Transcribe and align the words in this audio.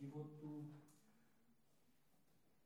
životu 0.00 0.74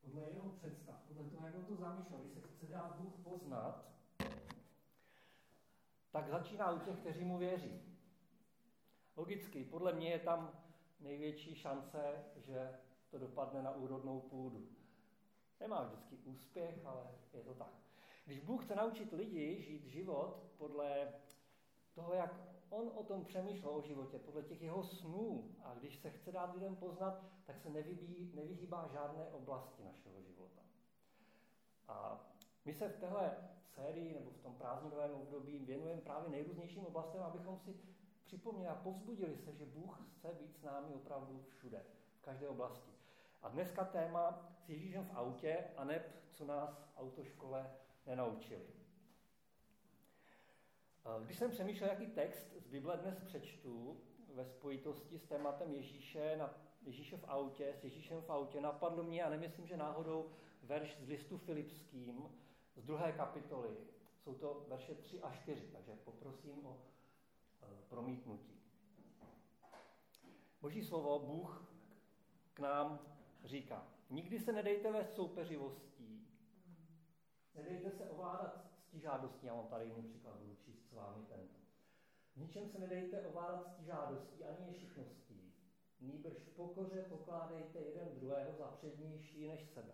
podle 0.01 0.31
jeho 0.31 0.49
představ, 0.49 0.95
podle 1.07 1.23
toho, 1.23 1.45
jak 1.45 1.55
on 1.55 1.65
to 1.65 1.75
zamýšlel, 1.75 2.19
když 2.19 2.33
se 2.33 2.41
chce 2.41 2.67
dát 2.67 2.95
Bůh 2.99 3.13
poznat, 3.23 3.91
tak 6.11 6.29
začíná 6.29 6.71
u 6.71 6.79
těch, 6.79 6.99
kteří 6.99 7.23
mu 7.23 7.37
věří. 7.37 7.81
Logicky, 9.15 9.63
podle 9.63 9.93
mě 9.93 10.09
je 10.09 10.19
tam 10.19 10.63
největší 10.99 11.55
šance, 11.55 12.25
že 12.35 12.79
to 13.09 13.19
dopadne 13.19 13.61
na 13.61 13.71
úrodnou 13.71 14.21
půdu. 14.21 14.69
Nemá 15.59 15.83
vždycky 15.83 16.17
úspěch, 16.17 16.85
ale 16.85 17.07
je 17.33 17.43
to 17.43 17.53
tak. 17.53 17.73
Když 18.25 18.39
Bůh 18.39 18.65
chce 18.65 18.75
naučit 18.75 19.13
lidi 19.13 19.61
žít 19.61 19.85
život 19.85 20.43
podle 20.57 21.13
toho, 21.93 22.13
jak 22.13 22.54
on 22.75 22.91
o 22.95 23.03
tom 23.03 23.25
přemýšlel 23.25 23.75
o 23.75 23.81
životě, 23.81 24.19
podle 24.19 24.43
těch 24.43 24.61
jeho 24.61 24.83
snů, 24.83 25.51
a 25.63 25.73
když 25.73 25.99
se 25.99 26.09
chce 26.09 26.31
dát 26.31 26.53
lidem 26.53 26.75
poznat, 26.75 27.23
tak 27.45 27.59
se 27.59 27.69
nevybí, 27.69 28.31
nevyhýbá 28.35 28.87
žádné 28.93 29.27
oblasti 29.27 29.83
našeho 29.83 30.21
života. 30.21 30.61
A 31.87 32.25
my 32.65 32.73
se 32.73 32.89
v 32.89 32.99
téhle 32.99 33.37
sérii 33.75 34.13
nebo 34.13 34.31
v 34.31 34.37
tom 34.37 34.55
prázdninovém 34.55 35.11
období 35.11 35.65
věnujeme 35.65 36.01
právě 36.01 36.29
nejrůznějším 36.29 36.85
oblastem, 36.85 37.23
abychom 37.23 37.59
si 37.59 37.75
připomněli 38.25 38.67
a 38.67 38.75
povzbudili 38.75 39.37
se, 39.37 39.53
že 39.53 39.65
Bůh 39.65 40.01
chce 40.11 40.33
být 40.33 40.57
s 40.57 40.63
námi 40.63 40.93
opravdu 40.93 41.43
všude, 41.49 41.85
v 42.19 42.21
každé 42.21 42.47
oblasti. 42.47 42.91
A 43.41 43.49
dneska 43.49 43.85
téma 43.85 44.49
s 44.65 44.69
Ježíšem 44.69 45.05
v 45.05 45.17
autě 45.17 45.65
a 45.77 45.83
neb, 45.83 46.15
co 46.33 46.45
nás 46.45 46.69
v 46.69 46.97
autoškole 46.97 47.71
nenaučili. 48.05 48.84
Když 51.23 51.37
jsem 51.37 51.51
přemýšlel, 51.51 51.89
jaký 51.89 52.07
text 52.07 52.47
z 52.57 52.67
Bible 52.67 52.97
dnes 52.97 53.19
přečtu 53.19 53.97
ve 54.33 54.45
spojitosti 54.45 55.19
s 55.19 55.25
tématem 55.25 55.73
Ježíše, 55.73 56.35
na 56.37 56.53
Ježíše 56.81 57.17
v 57.17 57.23
autě, 57.27 57.73
s 57.73 57.83
Ježíšem 57.83 58.21
v 58.21 58.29
autě, 58.29 58.61
napadlo 58.61 59.03
mě, 59.03 59.23
a 59.23 59.29
nemyslím, 59.29 59.67
že 59.67 59.77
náhodou, 59.77 60.29
verš 60.63 60.97
z 60.99 61.07
listu 61.07 61.37
Filipským 61.37 62.29
z 62.75 62.83
druhé 62.83 63.11
kapitoly. 63.11 63.77
Jsou 64.23 64.33
to 64.33 64.65
verše 64.67 64.95
3 64.95 65.21
a 65.21 65.31
4, 65.31 65.67
takže 65.67 65.91
poprosím 66.03 66.65
o 66.65 66.77
e, 67.61 67.65
promítnutí. 67.89 68.61
Boží 70.61 70.83
slovo, 70.83 71.19
Bůh 71.19 71.71
k 72.53 72.59
nám 72.59 72.99
říká, 73.43 73.87
nikdy 74.09 74.39
se 74.39 74.51
nedejte 74.51 74.91
ve 74.91 75.05
soupeřivostí, 75.05 76.27
nedejte 77.55 77.91
se 77.91 78.09
ovládat 78.09 78.65
stižádostí, 78.95 79.45
já 79.45 79.53
mám 79.53 79.67
tady 79.67 79.85
jiný 79.85 80.03
příklad, 80.03 80.35
s 80.39 80.74
vámi 80.95 81.25
tento. 81.25 81.59
V 82.33 82.37
ničem 82.37 82.67
se 82.67 82.79
nedejte 82.79 83.27
ovládat 83.27 83.67
stižádostí 83.73 84.43
ani 84.43 84.67
ješitností, 84.67 85.53
nýbrž 85.99 86.37
v 86.37 86.55
pokoře 86.55 87.05
pokládejte 87.09 87.79
jeden 87.79 88.09
druhého 88.15 88.53
za 88.53 88.67
přednější 88.67 89.47
než 89.47 89.65
sebe. 89.65 89.93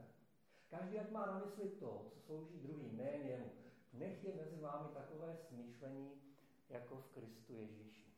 Každý, 0.69 0.95
jak 0.95 1.11
má 1.11 1.25
na 1.25 1.39
mysli 1.39 1.69
to, 1.69 2.05
co 2.09 2.19
slouží 2.19 2.59
druhým, 2.59 2.97
nejen 2.97 3.27
jemu, 3.27 3.51
nech 3.93 4.23
je 4.23 4.35
mezi 4.35 4.57
vámi 4.57 4.89
takové 4.93 5.37
smýšlení, 5.37 6.21
jako 6.69 6.95
v 6.95 7.07
Kristu 7.07 7.53
Ježíši. 7.53 8.11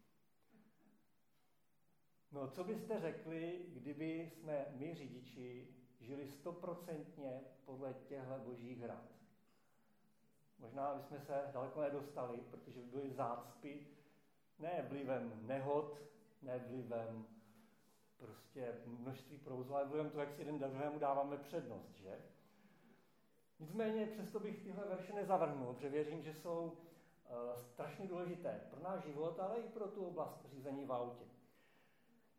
No, 2.31 2.47
co 2.47 2.63
byste 2.63 2.99
řekli, 2.99 3.65
kdyby 3.73 4.31
jsme 4.33 4.65
my 4.71 4.93
řidiči 4.93 5.67
žili 5.99 6.27
stoprocentně 6.27 7.41
podle 7.65 7.93
těchto 7.93 8.39
božích 8.39 8.83
rad? 8.83 9.22
Možná 10.63 10.95
bychom 10.95 11.19
se 11.19 11.49
daleko 11.53 11.81
nedostali, 11.81 12.37
protože 12.37 12.79
by 12.79 12.85
byly 12.85 13.13
zácpy, 13.13 13.87
ne 14.59 14.85
vlivem 14.89 15.47
nehod, 15.47 16.01
ne 16.41 16.59
vlivem 16.59 17.25
prostě 18.17 18.81
množství 18.85 19.37
provozu, 19.37 19.75
ale 19.75 19.85
vlivem 19.85 20.09
toho, 20.09 20.23
jak 20.23 20.33
si 20.33 20.41
jeden 20.41 20.59
druhému 20.59 20.99
dáváme 20.99 21.37
přednost, 21.37 21.95
že? 21.95 22.21
Nicméně 23.59 24.05
přesto 24.05 24.39
bych 24.39 24.63
tyhle 24.63 24.87
verše 24.87 25.13
nezavrhnul, 25.13 25.73
protože 25.73 25.89
věřím, 25.89 26.23
že 26.23 26.33
jsou 26.33 26.63
uh, 26.63 27.55
strašně 27.55 28.07
důležité 28.07 28.67
pro 28.69 28.79
náš 28.79 29.03
život, 29.03 29.39
ale 29.39 29.57
i 29.57 29.69
pro 29.69 29.87
tu 29.87 30.05
oblast 30.05 30.45
řízení 30.45 30.85
v 30.85 30.93
autě. 30.93 31.25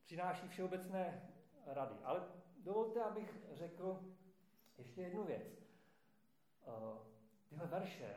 Přináší 0.05 0.49
všeobecné 0.49 1.31
rady. 1.67 1.95
Ale 2.05 2.23
dovolte, 2.57 3.03
abych 3.03 3.37
řekl 3.53 4.15
ještě 4.79 5.03
jednu 5.03 5.25
věc. 5.25 5.65
Uh, 6.67 7.14
tyhle 7.49 7.67
verše 7.67 8.15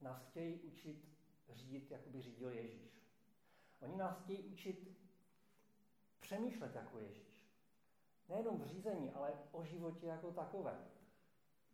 nás 0.00 0.22
chtějí 0.22 0.60
učit 0.60 1.08
řídit, 1.52 1.90
jako 1.90 2.10
by 2.10 2.22
řídil 2.22 2.50
Ježíš. 2.50 2.90
Oni 3.80 3.96
nás 3.96 4.22
chtějí 4.22 4.38
učit 4.38 4.98
přemýšlet 6.20 6.74
jako 6.74 6.98
Ježíš. 6.98 7.30
Nejenom 8.28 8.60
v 8.60 8.66
řízení, 8.66 9.10
ale 9.10 9.32
o 9.52 9.64
životě 9.64 10.06
jako 10.06 10.32
takovém. 10.32 10.84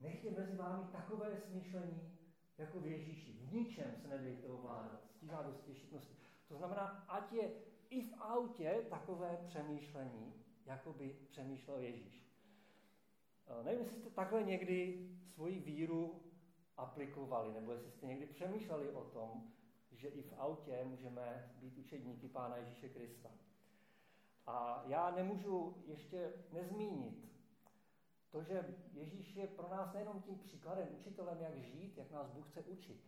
Nech 0.01 0.37
mezi 0.37 0.57
vámi 0.57 0.85
takové 0.93 1.37
smýšlení, 1.37 2.19
jako 2.59 2.81
v 2.81 2.87
Ježíši. 2.87 3.33
V 3.33 3.53
ničem 3.53 3.97
se 3.97 4.09
nedejte 4.09 4.49
ovládat, 4.49 5.05
stížádosti, 5.05 5.75
šitnosti. 5.75 6.17
To 6.49 6.57
znamená, 6.57 7.05
ať 7.09 7.33
je 7.33 7.51
i 7.91 8.03
v 8.03 8.15
autě 8.21 8.87
takové 8.91 9.45
přemýšlení, 9.47 10.35
jako 10.67 10.93
by 10.93 11.17
přemýšlel 11.31 11.79
Ježíš. 11.79 12.26
Eh, 13.47 13.63
nevím, 13.63 13.81
jestli 13.81 14.01
jste 14.01 14.11
takhle 14.11 14.43
někdy 14.43 15.09
svoji 15.35 15.59
víru 15.59 16.23
aplikovali, 16.77 17.53
nebo 17.53 17.73
jestli 17.73 17.91
jste 17.91 18.07
někdy 18.07 18.27
přemýšleli 18.27 18.91
o 18.91 19.05
tom, 19.05 19.53
že 19.93 20.09
i 20.09 20.23
v 20.23 20.35
autě 20.39 20.85
můžeme 20.85 21.55
být 21.57 21.79
učedníky 21.79 22.29
Pána 22.29 22.57
Ježíše 22.57 22.89
Krista. 22.89 23.31
A 24.47 24.85
já 24.87 25.11
nemůžu 25.11 25.83
ještě 25.87 26.33
nezmínit 26.53 27.27
to, 28.31 28.43
že 28.43 28.77
Ježíš 28.93 29.37
je 29.37 29.47
pro 29.47 29.69
nás 29.69 29.93
nejenom 29.93 30.23
tím 30.23 30.39
příkladem, 30.39 30.89
učitelem, 31.01 31.41
jak 31.41 31.57
žít, 31.57 31.99
jak 31.99 32.11
nás 32.11 32.31
Bůh 32.31 32.49
chce 32.51 32.63
učit, 32.63 33.01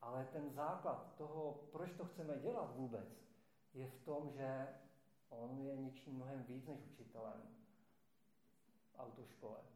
ale 0.00 0.28
ten 0.32 0.50
základ 0.50 1.14
toho, 1.16 1.68
proč 1.72 1.92
to 1.92 2.04
chceme 2.04 2.38
dělat 2.38 2.76
vůbec, 2.76 3.08
je 3.74 3.86
v 3.86 4.04
tom, 4.04 4.30
že 4.30 4.68
on 5.28 5.58
je 5.58 5.76
něčím 5.76 6.14
mnohem 6.14 6.42
víc 6.42 6.66
než 6.66 6.80
učitelem 6.92 7.42
v 8.92 8.98
autoškole 8.98 9.73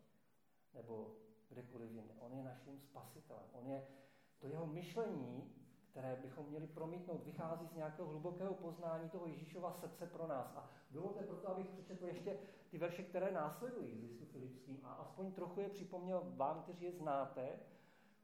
nebo 0.78 1.15
kdekoliv 1.49 1.91
jinde. 1.91 2.15
On 2.19 2.33
je 2.33 2.44
naším 2.44 2.78
spasitelem. 2.78 3.44
On 3.53 3.66
je, 3.66 3.87
to 4.39 4.49
jeho 4.49 4.66
myšlení, 4.66 5.53
které 5.91 6.16
bychom 6.16 6.47
měli 6.47 6.66
promítnout, 6.66 7.25
vychází 7.25 7.66
z 7.66 7.75
nějakého 7.75 8.09
hlubokého 8.09 8.55
poznání 8.55 9.11
toho 9.11 9.27
Ježíšova 9.27 9.72
srdce 9.72 10.06
pro 10.06 10.27
nás. 10.27 10.56
A 10.56 10.71
dovolte 10.91 11.22
proto, 11.22 11.49
abych 11.49 11.67
přečetl 11.67 12.06
ještě 12.06 12.38
ty 12.71 12.78
verše, 12.78 13.03
které 13.03 13.33
následují 13.33 13.97
z 13.97 14.03
listu 14.03 14.25
Filipským 14.25 14.81
a 14.84 14.93
aspoň 14.93 15.33
trochu 15.33 15.61
je 15.61 15.69
připomněl 15.69 16.22
vám, 16.37 16.62
kteří 16.62 16.84
je 16.84 16.93
znáte, 16.93 17.59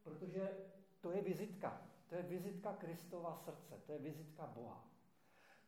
protože 0.02 0.50
to 1.00 1.10
je 1.10 1.22
vizitka. 1.22 1.82
To 2.08 2.14
je 2.14 2.22
vizitka 2.22 2.72
Kristova 2.72 3.36
srdce, 3.36 3.82
to 3.86 3.92
je 3.92 3.98
vizitka 3.98 4.46
Boha. 4.46 4.84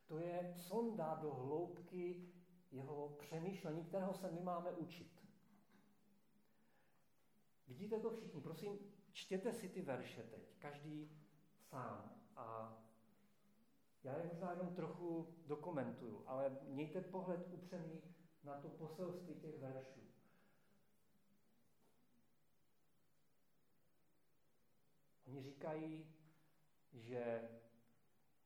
To 0.06 0.18
je 0.18 0.54
sonda 0.56 1.18
do 1.22 1.34
hloubky 1.34 2.28
jeho 2.72 3.08
přemýšlení, 3.08 3.84
kterého 3.84 4.14
se 4.14 4.30
my 4.30 4.40
máme 4.40 4.72
učit. 4.72 5.15
Vidíte 7.68 8.00
to 8.00 8.10
všichni? 8.10 8.40
Prosím, 8.40 8.78
čtěte 9.12 9.52
si 9.52 9.68
ty 9.68 9.82
verše 9.82 10.22
teď, 10.22 10.56
každý 10.58 11.10
sám. 11.60 12.22
A 12.36 12.78
já 14.04 14.18
je 14.18 14.24
možná 14.24 14.50
jenom 14.50 14.74
trochu 14.74 15.34
dokumentuju, 15.46 16.22
ale 16.26 16.58
mějte 16.62 17.00
pohled 17.00 17.48
upřený 17.52 18.02
na 18.44 18.60
to 18.60 18.68
poselství 18.68 19.34
těch 19.34 19.58
veršů. 19.58 20.00
Oni 25.26 25.42
říkají, 25.42 26.14
že 26.92 27.48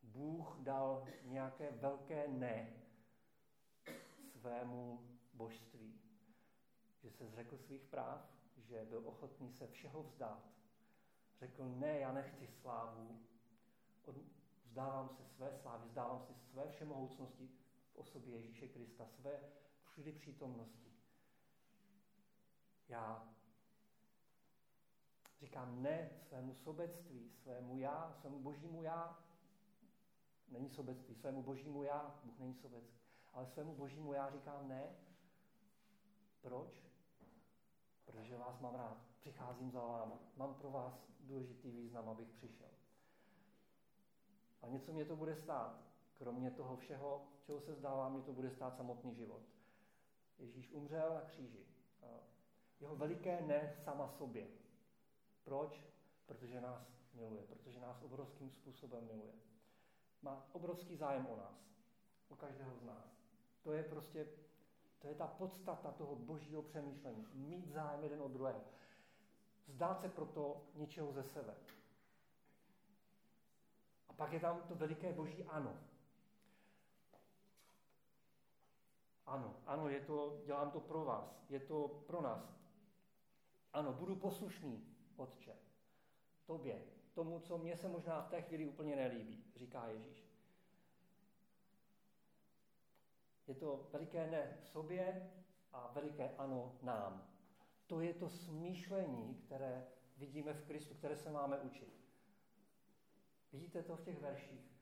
Bůh 0.02 0.56
dal 0.60 1.08
nějaké 1.22 1.70
velké 1.70 2.28
ne 2.28 2.82
svému 4.32 5.08
božství. 5.32 6.00
Že 7.02 7.10
se 7.10 7.26
zřekl 7.26 7.58
svých 7.58 7.84
práv, 7.84 8.39
že 8.70 8.84
byl 8.84 9.08
ochotný 9.08 9.52
se 9.52 9.66
všeho 9.66 10.02
vzdát. 10.02 10.42
Řekl, 11.40 11.68
ne, 11.68 11.98
já 11.98 12.12
nechci 12.12 12.46
slávu, 12.46 13.20
vzdávám 14.64 15.08
se 15.08 15.24
své 15.24 15.52
slávy, 15.52 15.88
vzdávám 15.88 16.20
si 16.20 16.34
své 16.34 16.68
všemohoucnosti 16.68 17.50
v 17.92 17.96
osobě 17.96 18.34
Ježíše 18.34 18.68
Krista, 18.68 19.06
své 19.06 19.40
všudy 19.84 20.12
přítomnosti. 20.12 20.92
Já 22.88 23.34
říkám 25.40 25.82
ne 25.82 26.10
svému 26.28 26.54
sobectví, 26.54 27.30
svému 27.30 27.78
já, 27.78 28.12
svému 28.20 28.38
božímu 28.38 28.82
já. 28.82 29.24
Není 30.48 30.70
sobectví, 30.70 31.14
svému 31.14 31.42
božímu 31.42 31.82
já, 31.82 32.20
Bůh 32.24 32.38
není 32.38 32.54
sobecký. 32.54 33.00
Ale 33.32 33.46
svému 33.46 33.74
božímu 33.74 34.12
já 34.12 34.30
říkám 34.30 34.68
ne. 34.68 34.96
Proč? 36.40 36.89
Protože 38.30 38.42
vás 38.42 38.60
mám 38.60 38.74
rád, 38.74 38.96
přicházím 39.20 39.70
za 39.70 39.80
váma, 39.80 40.18
mám 40.36 40.54
pro 40.54 40.70
vás 40.70 40.92
důležitý 41.20 41.70
význam, 41.70 42.08
abych 42.08 42.28
přišel. 42.28 42.68
A 44.62 44.66
něco 44.68 44.92
mě 44.92 45.04
to 45.04 45.16
bude 45.16 45.36
stát. 45.36 45.82
kromě 46.14 46.50
toho 46.50 46.76
všeho, 46.76 47.28
čeho 47.42 47.60
se 47.60 47.74
zdává, 47.74 48.08
mě 48.08 48.22
to 48.22 48.32
bude 48.32 48.50
stát 48.50 48.76
samotný 48.76 49.14
život. 49.14 49.42
Ježíš 50.38 50.72
umřel 50.72 51.14
na 51.14 51.20
kříži. 51.20 51.66
Jeho 52.80 52.96
veliké 52.96 53.40
ne 53.40 53.74
sama 53.84 54.08
sobě. 54.08 54.48
Proč? 55.44 55.84
Protože 56.26 56.60
nás 56.60 56.86
miluje, 57.14 57.42
protože 57.42 57.80
nás 57.80 58.02
obrovským 58.02 58.50
způsobem 58.50 59.06
miluje. 59.06 59.32
Má 60.22 60.46
obrovský 60.52 60.96
zájem 60.96 61.26
o 61.26 61.36
nás, 61.36 61.74
o 62.28 62.36
každého 62.36 62.76
z 62.76 62.82
nás. 62.82 63.24
To 63.62 63.72
je 63.72 63.82
prostě, 63.82 64.28
to 65.00 65.08
je 65.08 65.14
ta 65.14 65.26
podstata 65.26 65.92
toho 65.92 66.16
božího 66.16 66.62
přemýšlení. 66.62 67.26
Mít 67.34 67.68
zájem 67.68 68.02
jeden 68.02 68.22
od 68.22 68.32
druhého. 68.32 68.60
Zdát 69.66 70.00
se 70.00 70.08
proto 70.08 70.62
něčeho 70.74 71.12
ze 71.12 71.22
sebe. 71.22 71.54
A 74.08 74.12
pak 74.12 74.32
je 74.32 74.40
tam 74.40 74.62
to 74.68 74.74
veliké 74.74 75.12
boží 75.12 75.44
ano. 75.44 75.76
Ano, 79.26 79.56
ano, 79.66 79.88
je 79.88 80.00
to, 80.00 80.40
dělám 80.44 80.70
to 80.70 80.80
pro 80.80 81.04
vás, 81.04 81.44
je 81.48 81.60
to 81.60 81.88
pro 82.06 82.22
nás. 82.22 82.60
Ano, 83.72 83.92
budu 83.92 84.16
poslušný, 84.16 84.96
Otče, 85.16 85.56
tobě, 86.46 86.82
tomu, 87.14 87.40
co 87.40 87.58
mně 87.58 87.76
se 87.76 87.88
možná 87.88 88.22
v 88.22 88.28
té 88.28 88.42
chvíli 88.42 88.66
úplně 88.66 88.96
nelíbí, 88.96 89.44
říká 89.56 89.86
Ježíš. 89.86 90.29
Je 93.50 93.56
to 93.56 93.88
veliké 93.92 94.26
ne 94.30 94.58
sobě 94.62 95.30
a 95.72 95.90
veliké 95.94 96.30
ano 96.38 96.78
nám. 96.82 97.28
To 97.86 98.00
je 98.00 98.14
to 98.14 98.28
smýšlení, 98.28 99.34
které 99.34 99.86
vidíme 100.16 100.52
v 100.52 100.64
Kristu, 100.64 100.94
které 100.94 101.16
se 101.16 101.30
máme 101.30 101.58
učit. 101.58 102.00
Vidíte 103.52 103.82
to 103.82 103.96
v 103.96 104.02
těch 104.02 104.20
verších? 104.20 104.72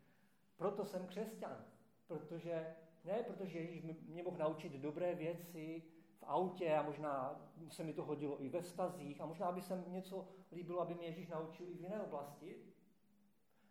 Proto 0.56 0.84
jsem 0.84 1.06
křesťan, 1.06 1.64
protože 2.06 2.76
ne, 3.04 3.22
protože 3.22 3.58
Ježíš 3.58 3.82
mě 4.08 4.22
mohl 4.22 4.38
naučit 4.38 4.72
dobré 4.72 5.14
věci 5.14 5.82
v 6.18 6.22
autě 6.22 6.74
a 6.74 6.82
možná 6.82 7.40
se 7.70 7.84
mi 7.84 7.92
to 7.92 8.04
hodilo 8.04 8.42
i 8.42 8.48
ve 8.48 8.60
vztazích 8.60 9.20
a 9.20 9.26
možná 9.26 9.52
by 9.52 9.62
se 9.62 9.84
něco 9.86 10.28
líbilo, 10.52 10.80
aby 10.80 10.94
mě 10.94 11.06
Ježíš 11.06 11.28
naučil 11.28 11.68
i 11.68 11.74
v 11.74 11.80
jiné 11.80 12.02
oblasti. 12.02 12.56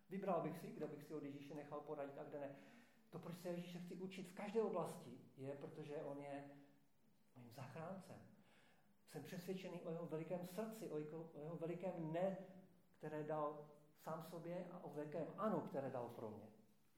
Vybral 0.10 0.42
bych 0.42 0.58
si, 0.58 0.68
kde 0.68 0.88
bych 0.88 1.04
si 1.04 1.14
od 1.14 1.24
Ježíše 1.24 1.56
nechal 1.56 1.82
poradit 1.82 2.18
a 2.18 2.24
kde 2.24 2.40
ne. 2.40 2.56
To, 3.10 3.20
proč 3.20 3.40
se 3.40 3.50
Ježíše 3.50 3.80
chci 3.80 3.96
učit 3.96 4.28
v 4.28 4.34
každé 4.34 4.62
oblasti, 4.62 5.18
je, 5.38 5.56
protože 5.56 5.96
on 5.96 6.20
je 6.20 6.50
mým 7.36 7.52
zachráncem. 7.52 8.16
Jsem 9.06 9.24
přesvědčený 9.24 9.82
o 9.82 9.92
jeho 9.92 10.06
velikém 10.06 10.48
srdci, 10.48 10.90
o 10.90 10.98
jeho, 10.98 11.30
o 11.34 11.40
jeho 11.40 11.56
velikém 11.56 12.14
ne, 12.14 12.38
které 12.98 13.24
dal 13.24 13.68
sám 13.98 14.24
sobě 14.24 14.68
a 14.72 14.84
o 14.84 14.90
velikém 14.90 15.28
ano, 15.38 15.62
které 15.62 15.90
dal 15.90 16.10
pro 16.10 16.30
mě. 16.30 16.48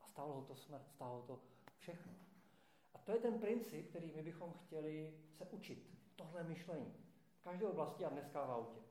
A 0.02 0.08
stálo 0.08 0.34
ho 0.34 0.42
to 0.42 0.56
smrt, 0.56 0.90
stálo 0.90 1.22
to 1.22 1.40
všechno. 1.78 2.12
A 2.94 2.98
to 2.98 3.12
je 3.12 3.20
ten 3.20 3.40
princip, 3.40 3.90
který 3.90 4.12
my 4.16 4.24
bychom 4.24 4.54
chtěli 4.54 5.14
se 5.38 5.46
učit. 5.46 5.90
Tohle 6.16 6.44
myšlení. 6.44 6.94
V 7.40 7.42
každé 7.42 7.68
oblasti 7.68 8.06
a 8.06 8.10
dneska 8.10 8.46
v 8.46 8.52
autě. 8.52 8.89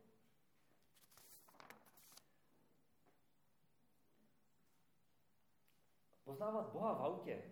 Poznávat 6.29 6.73
Boha 6.73 6.95
v 6.95 7.03
autě, 7.03 7.43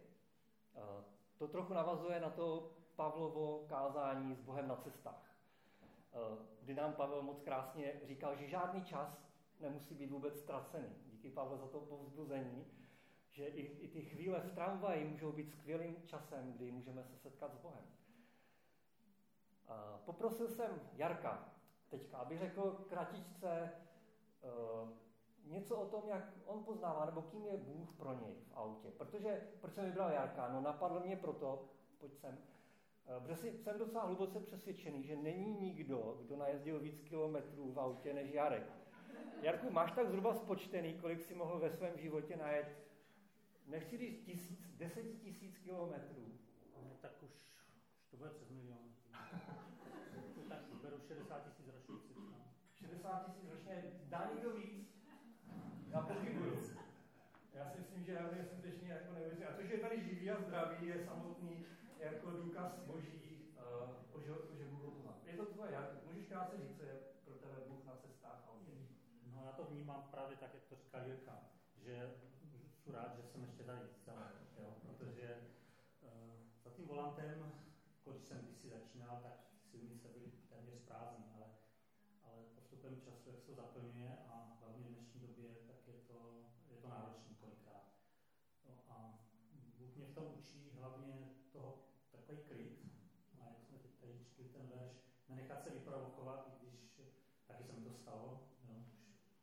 to 1.37 1.49
trochu 1.49 1.75
navazuje 1.75 2.21
na 2.21 2.31
to 2.31 2.71
Pavlovo 2.97 3.65
kázání 3.69 4.35
s 4.35 4.41
Bohem 4.41 4.69
na 4.69 4.77
cestách. 4.77 5.37
Kdy 6.63 6.75
nám 6.75 6.93
Pavel 6.93 7.23
moc 7.23 7.41
krásně 7.41 8.01
říkal, 8.05 8.37
že 8.37 8.49
žádný 8.49 8.85
čas 8.85 9.29
nemusí 9.61 9.95
být 9.95 10.11
vůbec 10.11 10.39
ztracený. 10.39 10.89
Díky 11.07 11.31
Pavle 11.31 11.59
za 11.59 11.67
to 11.67 11.81
povzbuzení, 11.81 12.67
že 13.31 13.47
i, 13.47 13.61
i 13.61 13.89
ty 13.89 14.03
chvíle 14.03 14.41
v 14.41 14.55
tramvaji 14.55 15.05
můžou 15.05 15.33
být 15.33 15.51
skvělým 15.51 15.97
časem, 16.07 16.53
kdy 16.53 16.73
můžeme 16.73 17.05
se 17.05 17.17
setkat 17.17 17.55
s 17.55 17.59
Bohem. 17.59 17.85
A 19.69 19.99
poprosil 20.05 20.49
jsem 20.49 20.81
Jarka 20.93 21.49
teďka, 21.89 22.19
aby 22.19 22.39
řekl 22.39 22.85
kratičce 22.89 23.73
něco 25.47 25.77
o 25.77 25.87
tom, 25.87 26.09
jak 26.09 26.33
on 26.47 26.65
poznává, 26.65 27.05
nebo 27.05 27.23
kým 27.23 27.47
je 27.47 27.57
Bůh 27.57 27.93
pro 27.97 28.15
něj 28.15 28.35
v 28.35 28.57
autě. 28.57 28.91
Protože, 28.91 29.49
proč 29.61 29.75
jsem 29.75 29.85
vybral 29.85 30.11
Jarka? 30.11 30.53
No 30.53 30.61
napadlo 30.61 31.01
mě 31.01 31.17
proto, 31.17 31.65
pojď 31.99 32.15
sem, 32.15 32.39
uh, 33.17 33.23
protože 33.23 33.53
jsem 33.53 33.79
docela 33.79 34.05
hluboce 34.05 34.41
přesvědčený, 34.41 35.03
že 35.03 35.17
není 35.17 35.55
nikdo, 35.55 36.19
kdo 36.23 36.37
najezdil 36.37 36.81
víc 36.81 37.01
kilometrů 37.01 37.73
v 37.73 37.81
autě 37.81 38.15
než 38.15 38.33
Jarek. 38.33 38.73
Jarku, 39.43 39.71
máš 39.71 39.93
tak 39.93 40.09
zhruba 40.09 40.35
spočtený, 40.35 40.95
kolik 40.95 41.23
si 41.23 41.35
mohl 41.35 41.59
ve 41.59 41.71
svém 41.71 41.99
životě 41.99 42.37
najet 42.37 42.87
nechci 43.67 43.99
říct 43.99 44.25
tisíc, 44.25 44.71
deset 44.77 45.03
tisíc 45.03 45.59
kilometrů. 45.59 46.39
No, 46.77 46.91
tak 47.01 47.23
už, 47.23 47.31
už 48.03 48.11
to 48.11 48.17
bude 48.17 48.31
přes 48.31 48.51
milion. 48.51 48.95
tak 50.49 50.59
beru 50.83 51.01
60 51.01 51.45
tisíc 51.45 51.67
ročně. 51.69 51.95
60 52.75 53.27
tisíc 53.27 53.51
ročně, 53.51 53.85
dá 54.09 54.31
někdo 54.35 54.51
víc? 54.53 54.86
Já 55.97 56.03
pochybuju. 56.03 56.57
Já 57.55 57.71
si 57.71 57.79
myslím, 57.79 58.05
že 58.05 58.13
já 58.13 58.35
je 58.37 58.45
skutečně 58.45 58.89
jako 58.89 59.13
neuvěří. 59.13 59.45
A 59.45 59.53
to, 59.53 59.63
že 59.63 59.75
je 59.75 59.81
tady 59.81 60.03
živý 60.03 60.31
a 60.31 60.43
zdravý, 60.43 60.87
je 60.87 61.05
samotný 61.05 61.67
jako 61.99 62.31
důkaz 62.31 62.79
boží, 62.87 63.55
uh, 64.15 64.23
že, 64.23 64.33
že 64.59 64.65
Bůh 64.65 64.81
to 64.81 65.31
Je 65.31 65.37
to 65.37 65.47
tvoje, 65.47 65.73
jak 65.73 66.05
můžeš 66.07 66.27
krátce 66.27 66.57
říct, 66.57 66.77
co 66.77 66.83
je 66.83 66.95
pro 67.25 67.35
tebe 67.35 67.55
Bůh 67.69 67.85
na 67.85 67.97
cestách 67.97 68.49
a 68.49 68.53
No 69.35 69.43
já 69.45 69.53
to 69.53 69.65
vnímám 69.65 70.09
právě 70.11 70.37
tak, 70.37 70.55
jak 70.55 70.65
to 70.65 70.77
říká 70.77 71.05
Jirka, 71.05 71.39
že 71.77 72.11
jsem 72.85 72.95
rád, 72.95 73.17
že 73.17 73.23
jsem 73.23 73.43
ještě 73.45 73.63
tady 73.63 73.81
jo, 74.59 74.77
protože 74.83 75.37
uh, 76.03 76.11
za 76.65 76.71
tím 76.71 76.87
volantem, 76.87 77.53
když 78.11 78.25
jsem 78.25 78.39
kdysi 78.39 78.69
začínal, 78.69 79.21
tak 79.23 79.33
silnice 79.71 80.09
byly 80.09 80.33
téměř 80.49 80.79
prázdné, 80.79 81.25
ale, 81.37 81.47
ale 82.25 82.37
postupem 82.55 83.01
času, 83.01 83.31
jak 83.31 83.39
se 83.39 83.47
to 83.47 83.55
zaplňuje 83.55 84.19
a 84.29 84.57
hlavně 84.61 84.85
v 84.85 84.93
dnešní 84.95 85.21
době, 85.21 85.49
tak 85.67 85.77
je 85.87 85.95
to, 85.95 86.19
je 86.71 86.77
to 86.77 86.89
náročné 86.89 87.35
kolikrát. 87.41 87.85
No 88.69 88.75
a 88.89 89.19
Bůh 89.79 89.97
mě 89.97 90.07
v 90.07 90.15
tom 90.15 90.25
učí 90.39 90.71
hlavně 90.79 91.29
toho 91.53 91.79
takový 92.11 92.39
klid, 92.39 92.79
a 93.41 93.49
jak 93.49 93.63
jsme 93.65 93.79
teď 93.79 93.91
tady 94.01 94.19
četli 94.19 94.45
ten 94.45 94.69
verš, 94.69 94.93
nenechat 95.29 95.63
se 95.63 95.71
vyprovokovat, 95.71 96.49
i 96.49 96.67
když 96.67 97.01
taky 97.47 97.65
se 97.65 97.73
mi 97.73 97.85
to 97.85 97.93
stalo, 97.93 98.49
jo, 98.69 98.75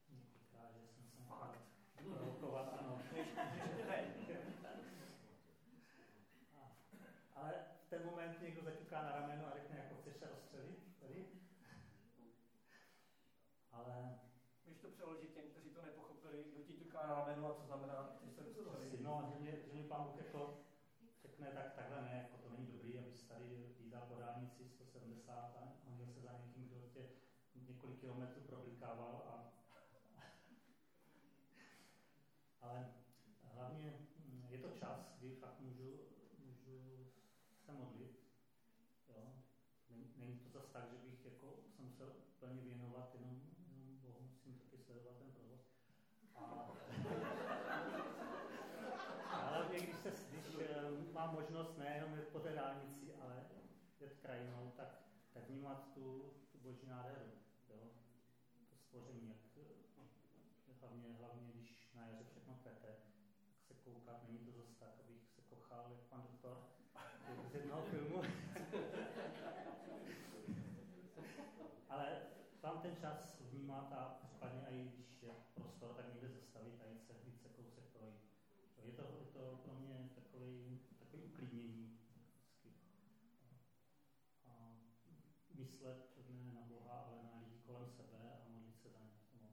už 0.10 0.18
několikrát, 0.18 0.72
že 0.72 0.88
jsem 0.88 1.04
se 1.10 1.22
fakt 1.28 1.60
vyprovokovat, 2.00 2.76
ano, 2.80 3.02
ale 7.36 7.54
v 7.86 7.90
ten 7.90 8.06
moment 8.06 8.42
někdo 8.42 8.62
zaťuká 8.64 9.02
na 9.02 9.12
rameno 9.12 9.48
a 9.48 9.54
řekne, 9.54 9.78
jako 9.78 9.96
chceš 10.02 10.16
se 10.16 10.30
rozstřelit 10.30 11.00
tady. 11.00 11.26
Ale... 13.72 14.20
Když 14.66 14.78
to 14.78 14.88
přeložit 14.88 15.34
těm, 15.34 15.44
kteří 15.50 15.70
to 15.70 15.82
nepochopili, 15.82 16.44
kdo 16.44 16.64
ti 16.64 16.74
ťuká 16.74 17.24
a 17.64 17.66
co 17.66 17.68
znamená, 17.68 18.20
že 18.24 18.32
se 18.32 18.44
rozstřelit. 18.44 19.02
No, 19.02 19.32
že 19.34 19.40
mě, 19.40 19.52
že 19.52 19.74
mě 19.74 19.84
pán 19.84 20.04
Bůh 20.04 20.18
jako 20.18 20.60
řekne, 21.22 21.48
tak 21.48 21.74
takhle 21.74 22.02
ne, 22.02 22.20
jako 22.24 22.38
to 22.38 22.56
není 22.56 22.68
dobrý, 22.68 23.00
abys 23.00 23.24
tady 23.24 23.74
jízdal 23.80 24.02
po 24.02 24.16
dálnici 24.16 24.70
170 24.70 25.34
a 25.34 25.74
honil 25.90 26.08
se 26.08 26.22
za 26.22 26.32
někým, 26.46 26.68
kdo 26.68 26.78
tě 26.94 27.10
několik 27.56 28.00
kilometrů 28.00 28.42
problikával 28.42 29.24
a 29.28 29.54
ale 32.64 32.94
hlavně 33.42 33.94
mm, 34.26 34.46
je 34.50 34.58
to 34.58 34.70
čas, 34.70 35.16
kdy 35.20 35.36
fakt 35.36 35.60
můžu, 35.60 36.00
můžu 36.46 37.08
se 37.66 37.72
modlit. 37.72 38.20
Jo? 39.10 39.24
Není, 40.18 40.40
to 40.40 40.50
zase 40.50 40.74
tak, 40.74 40.84
že 40.92 40.98
bych 40.98 41.26
jako 41.26 41.56
se 41.76 41.82
musel 41.82 42.12
plně 42.40 42.62
věnovat 42.62 43.14
jenom, 43.14 43.42
jenom 43.76 43.98
Bohu, 44.02 44.22
musím 44.22 44.60
taky 44.60 44.78
sledovat 44.78 45.18
ten 45.18 45.32
provoz. 45.32 45.62
A, 46.36 46.70
ale 49.32 49.68
když, 49.70 49.96
se, 49.96 50.12
když 50.32 50.56
eh, 50.60 51.14
mám 51.14 51.34
možnost 51.34 51.78
nejenom 51.78 52.16
jít 52.16 52.28
po 52.28 52.40
té 52.40 52.56
dálnici, 52.56 53.14
ale 53.22 53.46
jet 54.00 54.18
krajinou, 54.22 54.72
tak, 54.78 55.02
tak 55.34 55.50
vnímat 55.50 55.94
tu, 55.94 56.34
tu 56.52 56.58
boží 56.58 56.88
nádheru. 56.88 57.32
Jo? 57.70 57.84
To 58.70 58.76
stvoření, 58.76 59.30
jak, 59.30 59.38
hlavně, 60.82 61.16
hlavně 61.20 61.52
když 61.54 61.92
na 61.96 62.08
jaře 62.08 62.24
všechno 62.24 62.56
kvete, 62.62 62.96
koukat, 63.84 64.28
není 64.28 64.40
to 64.40 64.52
zase 64.52 64.76
tak, 64.80 64.90
abych 65.00 65.22
se 65.36 65.42
kochal 65.42 65.86
jak 65.92 66.00
pan 66.00 66.22
doktor 66.22 66.58
z 67.52 67.54
jednoho 67.54 67.82
filmu. 67.82 68.22
Ale 71.90 72.22
tam 72.62 72.82
ten 72.82 72.96
čas 72.96 73.38
vnímat 73.40 73.94
a 73.94 74.20
případně 74.24 74.62
i 74.70 74.84
když 74.84 75.24
je 75.24 75.34
prostor, 75.54 75.94
tak 75.94 76.14
někde 76.14 76.30
zastavit 76.30 76.82
a 76.82 76.86
jít 76.86 77.06
se, 77.08 77.14
jít 77.26 77.42
se 77.42 77.50
kousek 77.50 77.84
projít. 77.84 78.22
Je 78.84 78.92
to, 78.92 79.02
je 79.02 79.26
to 79.34 79.60
pro 79.64 79.74
mě 79.74 80.10
takový 81.14 81.32
uklidnění. 81.32 82.00
A 84.46 84.78
myslet 85.54 86.18
ne 86.30 86.54
na 86.54 86.62
Boha, 86.62 86.94
ale 86.94 87.24
na 87.24 87.40
lidi 87.40 87.58
kolem 87.66 87.90
sebe 87.90 88.32
a 88.34 88.50
modlit 88.50 88.82
se 88.82 88.90
za 88.90 89.00
ně. 89.00 89.50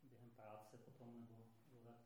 Protože 0.00 0.30
práce 0.36 0.76
potom 0.76 1.26
nebo 1.72 2.04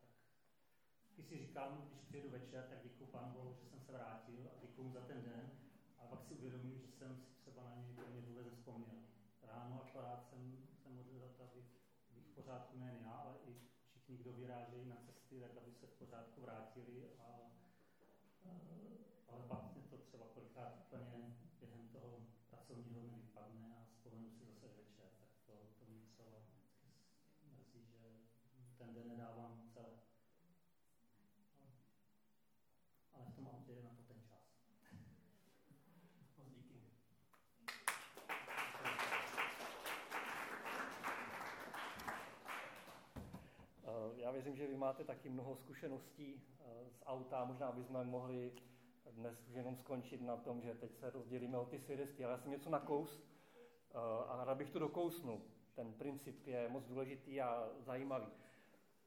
taky 1.09 1.23
si 1.23 1.37
říkám, 1.37 1.87
když 1.89 2.01
přijedu 2.01 2.29
večer, 2.29 2.65
tak 2.69 2.83
děkuji 2.83 3.05
Pánu 3.05 3.33
Bohu, 3.33 3.53
že 3.53 3.69
jsem 3.69 3.79
se 3.79 3.91
vrátil 3.91 4.51
a 4.53 4.59
děkuji 4.61 4.91
za 4.91 5.01
ten 5.01 5.23
den. 5.23 5.51
A 5.97 6.05
pak 6.05 6.23
si 6.23 6.33
uvědomím, 6.33 6.79
že 6.79 6.87
jsem 6.87 7.17
si 7.17 7.33
třeba 7.41 7.63
na 7.63 7.75
něj 7.75 7.93
mě 8.11 8.21
vůbec 8.21 8.45
nespomněl. 8.45 8.95
Ráno 9.41 9.83
akorát 9.83 10.29
jsem 10.29 10.67
se 10.83 10.89
modlil 10.89 11.19
za 11.19 11.27
to, 11.27 11.43
abych, 11.43 11.65
abych 12.09 12.27
v 12.27 12.75
nejen 12.75 12.97
já, 13.03 13.11
ale 13.11 13.35
i 13.45 13.55
všichni, 13.83 14.17
kdo 14.17 14.33
vyrážejí 14.33 14.85
na 14.85 15.12
cesty, 15.33 15.39
tak 15.39 15.57
aby 15.57 15.71
se 15.71 15.87
v 15.87 15.93
pořádku 15.93 16.41
vrátili. 16.41 17.09
A, 17.19 17.51
eh, 18.45 18.97
ale 19.27 19.43
pak 19.47 19.73
mě 19.73 19.81
to 19.89 19.97
třeba 19.97 20.25
kolikrát 20.33 20.73
úplně 20.79 21.35
během 21.59 21.87
toho 21.91 22.25
pracovního 22.49 23.01
dne 23.01 23.17
vypadne 23.17 23.75
a 23.77 23.85
vzpomenu 23.85 24.29
si 24.29 24.45
zase 24.45 24.67
večer. 24.67 25.05
Tak 25.19 25.29
to, 25.45 25.53
to 25.79 25.85
mě 25.91 26.01
třeba 26.13 26.37
mrzí, 27.43 27.85
že 27.85 27.97
ten 28.77 28.93
den 28.93 29.07
nedávám 29.07 29.63
věřím, 44.31 44.55
že 44.55 44.67
vy 44.67 44.77
máte 44.77 45.03
taky 45.03 45.29
mnoho 45.29 45.55
zkušeností 45.55 46.41
eh, 46.59 46.89
z 46.89 47.03
auta. 47.05 47.45
Možná 47.45 47.71
bychom 47.71 48.07
mohli 48.07 48.53
dnes 49.11 49.47
už 49.47 49.55
jenom 49.55 49.75
skončit 49.75 50.21
na 50.21 50.37
tom, 50.37 50.61
že 50.61 50.73
teď 50.73 50.95
se 50.95 51.09
rozdělíme 51.09 51.57
o 51.57 51.65
ty 51.65 51.79
svědectví. 51.79 52.25
Ale 52.25 52.31
já 52.31 52.37
jsem 52.37 52.51
něco 52.51 52.69
nakous 52.69 53.23
eh, 53.91 53.97
a 54.27 54.45
rád 54.45 54.57
bych 54.57 54.69
to 54.69 54.79
dokousnul. 54.79 55.41
Ten 55.75 55.93
princip 55.93 56.47
je 56.47 56.69
moc 56.69 56.85
důležitý 56.85 57.41
a 57.41 57.69
zajímavý. 57.79 58.27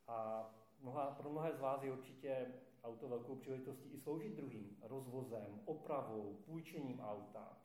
A 0.07 0.51
mnoha, 0.81 1.11
pro 1.11 1.31
mnohé 1.31 1.53
z 1.53 1.61
vás 1.61 1.83
je 1.83 1.93
určitě 1.93 2.47
auto 2.85 3.09
velkou 3.09 3.37
příležitostí 3.37 3.89
i 3.89 3.99
sloužit 3.99 4.37
druhým. 4.37 4.77
Rozvozem, 4.83 5.61
opravou, 5.65 6.37
půjčením 6.45 7.01
auta. 7.01 7.59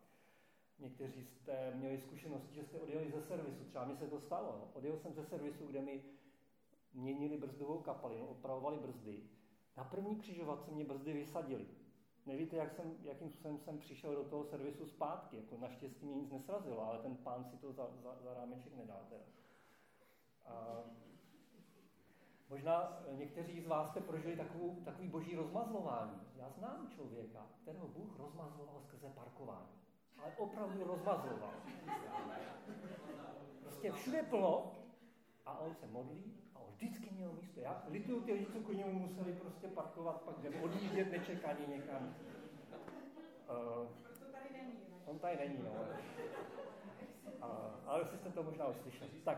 Někteří 0.79 1.25
jste 1.25 1.75
měli 1.75 1.97
zkušenosti, 1.97 2.55
že 2.55 2.63
jste 2.63 2.79
odjeli 2.79 3.11
ze 3.11 3.21
servisu. 3.21 3.65
Třeba 3.65 3.85
mně 3.85 3.95
se 3.95 4.07
to 4.07 4.19
stalo. 4.19 4.71
Odjel 4.73 4.97
jsem 4.97 5.13
ze 5.13 5.25
servisu, 5.25 5.67
kde 5.67 5.81
mi 5.81 6.03
měnili 6.93 7.37
brzdovou 7.37 7.79
kapalinu, 7.79 8.27
opravovali 8.27 8.77
brzdy. 8.77 9.23
Na 9.77 9.83
první 9.83 10.15
křižovatce 10.15 10.71
mě 10.71 10.85
brzdy 10.85 11.13
vysadili. 11.13 11.67
Nevíte, 12.25 12.55
jak 12.55 12.71
jsem, 12.71 12.97
jakým 13.03 13.29
způsobem 13.29 13.57
jsem 13.57 13.77
přišel 13.77 14.15
do 14.15 14.23
toho 14.23 14.43
servisu 14.45 14.85
zpátky. 14.85 15.37
Jako 15.37 15.57
naštěstí 15.57 16.05
mě 16.05 16.15
nic 16.15 16.31
nesrazilo, 16.31 16.85
ale 16.85 16.99
ten 16.99 17.15
pán 17.15 17.45
si 17.45 17.57
to 17.57 17.73
za, 17.73 17.87
za, 18.03 18.15
za 18.23 18.33
rámeček 18.33 18.75
nedal. 18.75 18.99
Teda. 19.09 19.23
A 20.45 20.83
možná 22.49 23.03
někteří 23.11 23.61
z 23.61 23.67
vás 23.67 23.89
jste 23.89 24.01
prožili 24.01 24.35
takovou, 24.35 24.75
takový 24.85 25.07
boží 25.07 25.35
rozmazlování. 25.35 26.21
Já 26.35 26.49
znám 26.49 26.89
člověka, 26.95 27.47
kterého 27.61 27.87
Bůh 27.87 28.19
rozmazloval 28.19 28.81
skrze 28.81 29.09
parkování. 29.09 29.81
Ale 30.17 30.31
opravdu 30.37 30.83
rozmazloval. 30.83 31.53
Prostě 33.61 33.91
všude 33.91 34.23
plno 34.23 34.71
a 35.45 35.59
on 35.59 35.75
se 35.75 35.87
modlí 35.87 36.40
vždycky 36.81 37.15
měl 37.15 37.33
místo. 37.33 37.59
Já 37.59 37.83
lituju 37.87 38.21
ty 38.21 38.33
lidi, 38.33 38.45
co 38.45 38.59
koně 38.59 38.85
museli 38.85 39.33
prostě 39.33 39.67
parkovat 39.67 40.21
pak 40.21 40.43
nebo 40.43 40.63
odjíždět 40.63 41.11
nečekaně 41.11 41.67
někam. 41.67 42.15
Uh, 43.49 43.87
on 45.05 45.19
tady 45.19 45.37
není, 45.37 45.63
no. 45.63 45.71
Uh, 47.37 47.45
ale 47.85 48.01
už 48.01 48.07
jste 48.07 48.29
to 48.29 48.43
možná 48.43 48.67
uslyšeli. 48.67 49.11
Tak, 49.25 49.37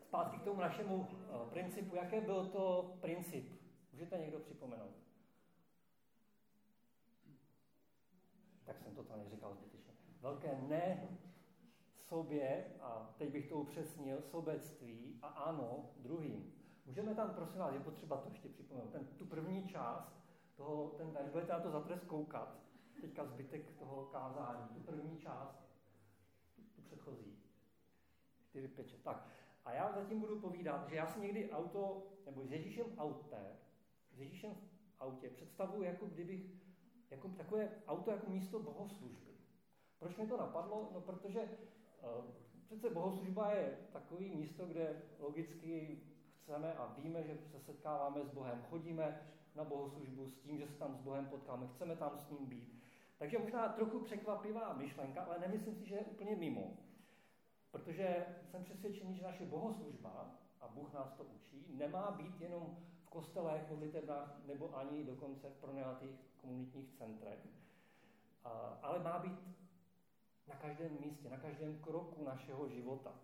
zpátky 0.00 0.38
k 0.38 0.42
tomu 0.42 0.60
našemu 0.60 0.96
uh, 0.96 1.48
principu. 1.50 1.96
Jaké 1.96 2.20
byl 2.20 2.46
to 2.46 2.94
princip? 3.00 3.52
Můžete 3.92 4.18
někdo 4.18 4.38
připomenout? 4.38 4.94
Tak 8.64 8.78
jsem 8.78 8.94
to 8.94 9.04
tam 9.04 9.18
neříkal 9.18 9.54
zbytečně. 9.54 9.94
Velké 10.20 10.58
ne 10.68 11.08
sobě, 12.08 12.64
a 12.80 13.14
teď 13.18 13.30
bych 13.30 13.48
to 13.48 13.56
upřesnil, 13.56 14.22
sobectví 14.22 15.18
a 15.22 15.26
ano 15.26 15.90
druhým. 15.96 16.52
Můžeme 16.86 17.14
tam, 17.14 17.30
prosím 17.30 17.60
vás, 17.60 17.74
je 17.74 17.80
potřeba 17.80 18.16
to 18.16 18.28
ještě 18.28 18.48
připomenout, 18.48 18.90
ten, 18.90 19.06
tu 19.06 19.26
první 19.26 19.68
část, 19.68 20.12
toho, 20.56 20.88
ten, 20.88 21.18
až 21.20 21.28
budete 21.28 21.52
na 21.52 21.60
to 21.60 21.70
za 21.70 21.84
koukat, 22.06 22.58
teďka 23.00 23.24
zbytek 23.24 23.78
toho 23.78 24.04
kázání, 24.04 24.68
tu 24.68 24.80
první 24.80 25.18
část, 25.18 25.58
tu, 26.56 26.62
tu 26.62 26.82
předchozí, 26.82 27.38
čtyři 28.42 28.68
peče. 28.68 28.96
Tak, 28.96 29.28
a 29.64 29.72
já 29.72 29.92
zatím 29.92 30.20
budu 30.20 30.40
povídat, 30.40 30.88
že 30.88 30.96
já 30.96 31.06
si 31.06 31.20
někdy 31.20 31.50
auto, 31.50 32.06
nebo 32.26 32.44
s 32.44 32.52
Ježíšem 32.52 32.86
auté, 32.98 33.56
s 34.12 34.18
Ježíšem 34.18 34.54
v 34.54 35.00
autě 35.00 35.30
představuji, 35.30 35.82
jako 35.82 36.06
kdybych, 36.06 36.50
jako 37.10 37.28
takové 37.28 37.70
auto 37.86 38.10
jako 38.10 38.30
místo 38.30 38.60
bohoslužby. 38.60 39.34
Proč 39.98 40.16
mi 40.16 40.26
to 40.26 40.36
napadlo? 40.36 40.90
No, 40.94 41.00
protože 41.00 41.48
Přece 42.64 42.90
bohoslužba 42.90 43.50
je 43.52 43.78
takový 43.92 44.30
místo, 44.30 44.66
kde 44.66 45.02
logicky 45.18 46.00
chceme 46.36 46.74
a 46.74 46.94
víme, 46.98 47.22
že 47.22 47.36
se 47.36 47.60
setkáváme 47.60 48.24
s 48.24 48.28
Bohem. 48.28 48.62
Chodíme 48.70 49.20
na 49.54 49.64
bohoslužbu 49.64 50.30
s 50.30 50.38
tím, 50.38 50.58
že 50.58 50.66
se 50.66 50.78
tam 50.78 50.94
s 50.94 51.00
Bohem 51.00 51.26
potkáme, 51.26 51.66
chceme 51.66 51.96
tam 51.96 52.18
s 52.18 52.30
ním 52.30 52.46
být. 52.46 52.82
Takže 53.18 53.38
možná 53.38 53.68
trochu 53.68 54.00
překvapivá 54.00 54.72
myšlenka, 54.72 55.22
ale 55.22 55.38
nemyslím 55.38 55.74
si, 55.74 55.86
že 55.86 55.94
je 55.94 56.04
úplně 56.04 56.36
mimo. 56.36 56.76
Protože 57.70 58.26
jsem 58.50 58.64
přesvědčený, 58.64 59.14
že 59.14 59.22
naše 59.22 59.46
bohoslužba, 59.46 60.34
a 60.60 60.68
Bůh 60.68 60.92
nás 60.92 61.12
to 61.12 61.24
učí, 61.24 61.66
nemá 61.68 62.10
být 62.10 62.40
jenom 62.40 62.76
v 63.04 63.10
kostelech, 63.10 63.70
modlitebnách 63.70 64.46
nebo 64.46 64.76
ani 64.76 65.04
dokonce 65.04 65.50
v 65.50 65.60
pronajatých 65.60 66.20
komunitních 66.36 66.92
centrech, 66.92 67.38
ale 68.82 68.98
má 68.98 69.18
být 69.18 69.38
na 70.46 70.56
každém 70.56 71.00
místě, 71.00 71.30
na 71.30 71.36
každém 71.36 71.78
kroku 71.78 72.24
našeho 72.24 72.68
života. 72.68 73.14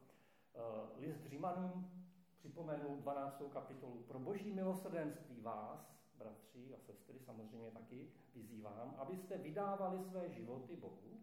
Eh, 0.54 1.00
list 1.00 1.26
Římanům 1.26 1.90
připomenu 2.38 2.96
12. 2.96 3.50
kapitolu. 3.52 4.02
Pro 4.02 4.18
boží 4.18 4.52
milosrdenství 4.52 5.40
vás, 5.40 6.00
bratři 6.14 6.74
a 6.74 6.78
sestry, 6.78 7.18
samozřejmě 7.18 7.70
taky 7.70 8.12
vyzývám, 8.34 8.94
abyste 8.98 9.38
vydávali 9.38 10.04
své 10.04 10.30
životy 10.30 10.76
Bohu 10.76 11.20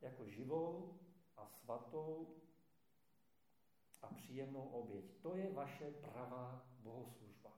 jako 0.00 0.28
živou 0.28 0.98
a 1.36 1.46
svatou 1.46 2.36
a 4.02 4.06
příjemnou 4.06 4.68
oběť. 4.68 5.04
To 5.22 5.36
je 5.36 5.52
vaše 5.52 5.90
pravá 5.90 6.66
bohoslužba. 6.80 7.52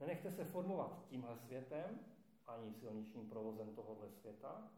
Nenechte 0.00 0.32
se 0.32 0.44
formovat 0.44 1.04
tímhle 1.08 1.38
světem, 1.38 2.00
ani 2.46 2.74
silničním 2.74 3.28
provozem 3.28 3.74
tohohle 3.74 4.10
světa, 4.10 4.70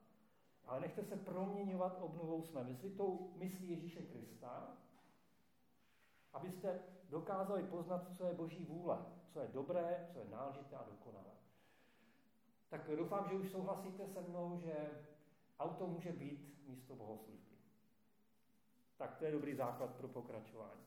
ale 0.67 0.81
nechte 0.81 1.05
se 1.05 1.17
proměňovat 1.17 1.99
obnovou 2.01 2.43
své 2.43 2.65
mysli, 2.65 2.91
tou 2.91 3.33
myslí 3.37 3.71
Ježíše 3.71 4.03
Krista, 4.03 4.77
abyste 6.33 6.81
dokázali 7.09 7.63
poznat, 7.63 8.17
co 8.17 8.27
je 8.27 8.35
Boží 8.35 8.65
vůle, 8.65 8.99
co 9.33 9.41
je 9.41 9.49
dobré, 9.49 10.09
co 10.13 10.19
je 10.19 10.25
náležité 10.31 10.77
a 10.77 10.85
dokonalé. 10.85 11.37
Tak 12.69 12.91
doufám, 12.97 13.29
že 13.29 13.35
už 13.35 13.51
souhlasíte 13.51 14.07
se 14.07 14.21
mnou, 14.21 14.61
že 14.65 14.91
auto 15.59 15.87
může 15.87 16.13
být 16.13 16.67
místo 16.67 16.97
bohoslužby. 16.97 17.57
Tak 18.97 19.17
to 19.17 19.25
je 19.25 19.33
dobrý 19.33 19.55
základ 19.55 19.95
pro 19.95 20.09
pokračování. 20.09 20.87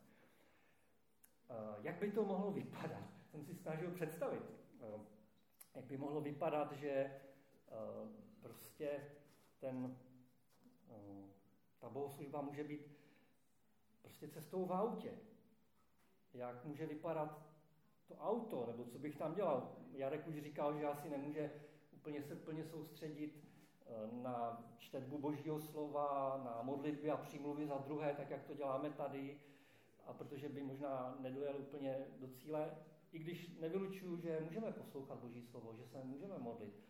Eh, 1.50 1.76
jak 1.82 2.00
by 2.00 2.12
to 2.12 2.26
mohlo 2.26 2.52
vypadat? 2.52 3.04
Jsem 3.32 3.46
si 3.46 3.56
snažil 3.56 3.92
představit, 3.92 4.44
eh, 4.82 5.00
jak 5.76 5.86
by 5.86 5.98
mohlo 5.98 6.22
vypadat, 6.22 6.72
že 6.72 6.90
eh, 6.90 7.22
prostě 8.42 9.02
ten, 9.60 9.98
eh, 10.90 11.30
ta 11.80 11.90
bohoslužba 11.90 12.42
může 12.42 12.64
být 12.64 13.00
prostě 14.02 14.28
cestou 14.28 14.66
v 14.66 14.74
autě. 14.74 15.12
Jak 16.34 16.66
může 16.66 16.86
vypadat 16.86 17.50
to 18.08 18.16
auto, 18.16 18.66
nebo 18.66 18.86
co 18.86 19.00
bych 19.00 19.16
tam 19.16 19.34
dělal. 19.36 19.76
Jarek 19.92 20.28
už 20.28 20.44
říkal, 20.44 20.80
že 20.80 20.86
asi 20.86 21.10
nemůže 21.10 21.52
úplně 21.92 22.24
se 22.24 22.36
plně 22.36 22.66
soustředit 22.66 23.44
eh, 23.86 24.10
na 24.12 24.64
čtetbu 24.78 25.18
božího 25.18 25.60
slova, 25.60 26.42
na 26.46 26.62
modlitby 26.62 27.12
a 27.12 27.18
přímluvy 27.18 27.68
za 27.68 27.78
druhé, 27.78 28.14
tak 28.14 28.30
jak 28.30 28.44
to 28.44 28.54
děláme 28.54 28.90
tady, 28.90 29.40
a 30.06 30.14
protože 30.14 30.50
by 30.50 30.64
možná 30.64 31.18
nedojel 31.20 31.56
úplně 31.60 32.08
do 32.20 32.28
cíle, 32.28 32.78
i 33.12 33.20
když 33.20 33.60
nevylučuju, 33.60 34.18
že 34.18 34.40
můžeme 34.40 34.72
poslouchat 34.72 35.20
boží 35.20 35.42
slovo, 35.42 35.76
že 35.76 35.86
se 35.86 36.04
můžeme 36.04 36.38
modlit. 36.38 36.84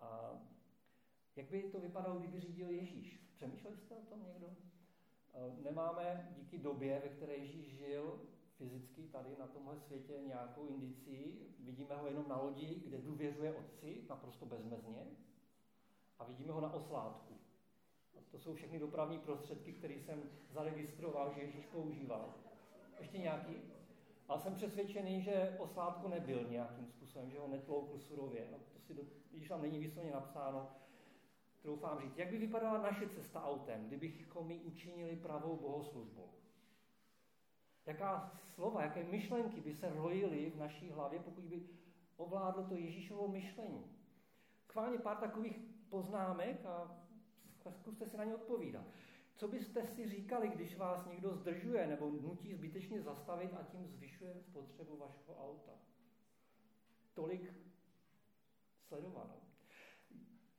A 0.00 0.30
jak 1.36 1.50
by 1.50 1.62
to 1.62 1.80
vypadalo, 1.80 2.18
kdyby 2.18 2.40
řídil 2.40 2.70
Ježíš? 2.70 3.20
Přemýšleli 3.34 3.76
jste 3.76 3.94
o 3.94 4.02
tom 4.02 4.22
někdo? 4.22 4.46
Eh, 5.34 5.62
nemáme 5.62 6.28
díky 6.36 6.58
době, 6.58 7.00
ve 7.04 7.08
které 7.08 7.36
Ježíš 7.36 7.76
žil 7.76 8.20
fyzicky 8.56 9.02
tady 9.02 9.36
na 9.38 9.46
tomhle 9.46 9.78
světě 9.78 10.12
nějakou 10.26 10.66
indicii. 10.66 11.54
Vidíme 11.58 11.96
ho 11.96 12.06
jenom 12.06 12.28
na 12.28 12.36
lodi, 12.36 12.82
kde 12.86 12.98
důvěřuje 12.98 13.54
Otci 13.54 14.04
naprosto 14.08 14.46
bezmezně 14.46 15.06
a 16.18 16.24
vidíme 16.24 16.52
ho 16.52 16.60
na 16.60 16.72
oslátku. 16.72 17.34
To 18.30 18.38
jsou 18.38 18.54
všechny 18.54 18.78
dopravní 18.78 19.18
prostředky, 19.18 19.72
které 19.72 19.94
jsem 19.94 20.22
zaregistroval, 20.50 21.32
že 21.34 21.40
Ježíš 21.40 21.66
používal. 21.66 22.34
Ještě 22.98 23.18
nějaký? 23.18 23.56
Ale 24.28 24.40
jsem 24.40 24.54
přesvědčený, 24.54 25.22
že 25.22 25.56
oslátko 25.58 26.08
nebyl 26.08 26.44
nějakým 26.50 26.86
způsobem, 26.86 27.30
že 27.30 27.38
ho 27.38 27.48
netloukl 27.48 27.98
surově. 27.98 28.48
No, 28.52 28.58
to 28.58 28.78
si 28.78 28.94
do, 28.94 29.02
když 29.30 29.48
tam 29.48 29.62
není 29.62 29.78
výslovně 29.78 30.12
napsáno, 30.12 30.70
troufám 31.64 32.00
říct. 32.00 32.18
Jak 32.18 32.30
by 32.30 32.38
vypadala 32.38 32.82
naše 32.82 33.08
cesta 33.08 33.44
autem, 33.44 33.86
kdybychom 33.86 34.46
mi 34.46 34.58
učinili 34.58 35.16
pravou 35.16 35.56
bohoslužbou? 35.56 36.28
Jaká 37.86 38.40
slova, 38.54 38.82
jaké 38.82 39.04
myšlenky 39.04 39.60
by 39.60 39.74
se 39.74 39.94
rojily 39.94 40.50
v 40.50 40.58
naší 40.58 40.90
hlavě, 40.90 41.20
pokud 41.20 41.44
by 41.44 41.68
ovládlo 42.16 42.64
to 42.64 42.74
Ježíšovo 42.74 43.28
myšlení? 43.28 43.84
Schválně 44.64 44.98
pár 44.98 45.16
takových 45.16 45.58
poznámek 45.88 46.66
a 46.66 47.04
zkuste 47.70 48.06
si 48.06 48.16
na 48.16 48.24
ně 48.24 48.34
odpovídat. 48.34 48.84
Co 49.36 49.48
byste 49.48 49.86
si 49.86 50.08
říkali, 50.08 50.48
když 50.48 50.76
vás 50.76 51.06
někdo 51.06 51.34
zdržuje 51.34 51.86
nebo 51.86 52.10
nutí 52.10 52.54
zbytečně 52.54 53.02
zastavit 53.02 53.54
a 53.54 53.62
tím 53.62 53.86
zvyšuje 53.86 54.34
spotřebu 54.40 54.96
vašeho 54.96 55.48
auta? 55.48 55.72
Tolik 57.14 57.54
sledovanou. 58.88 59.53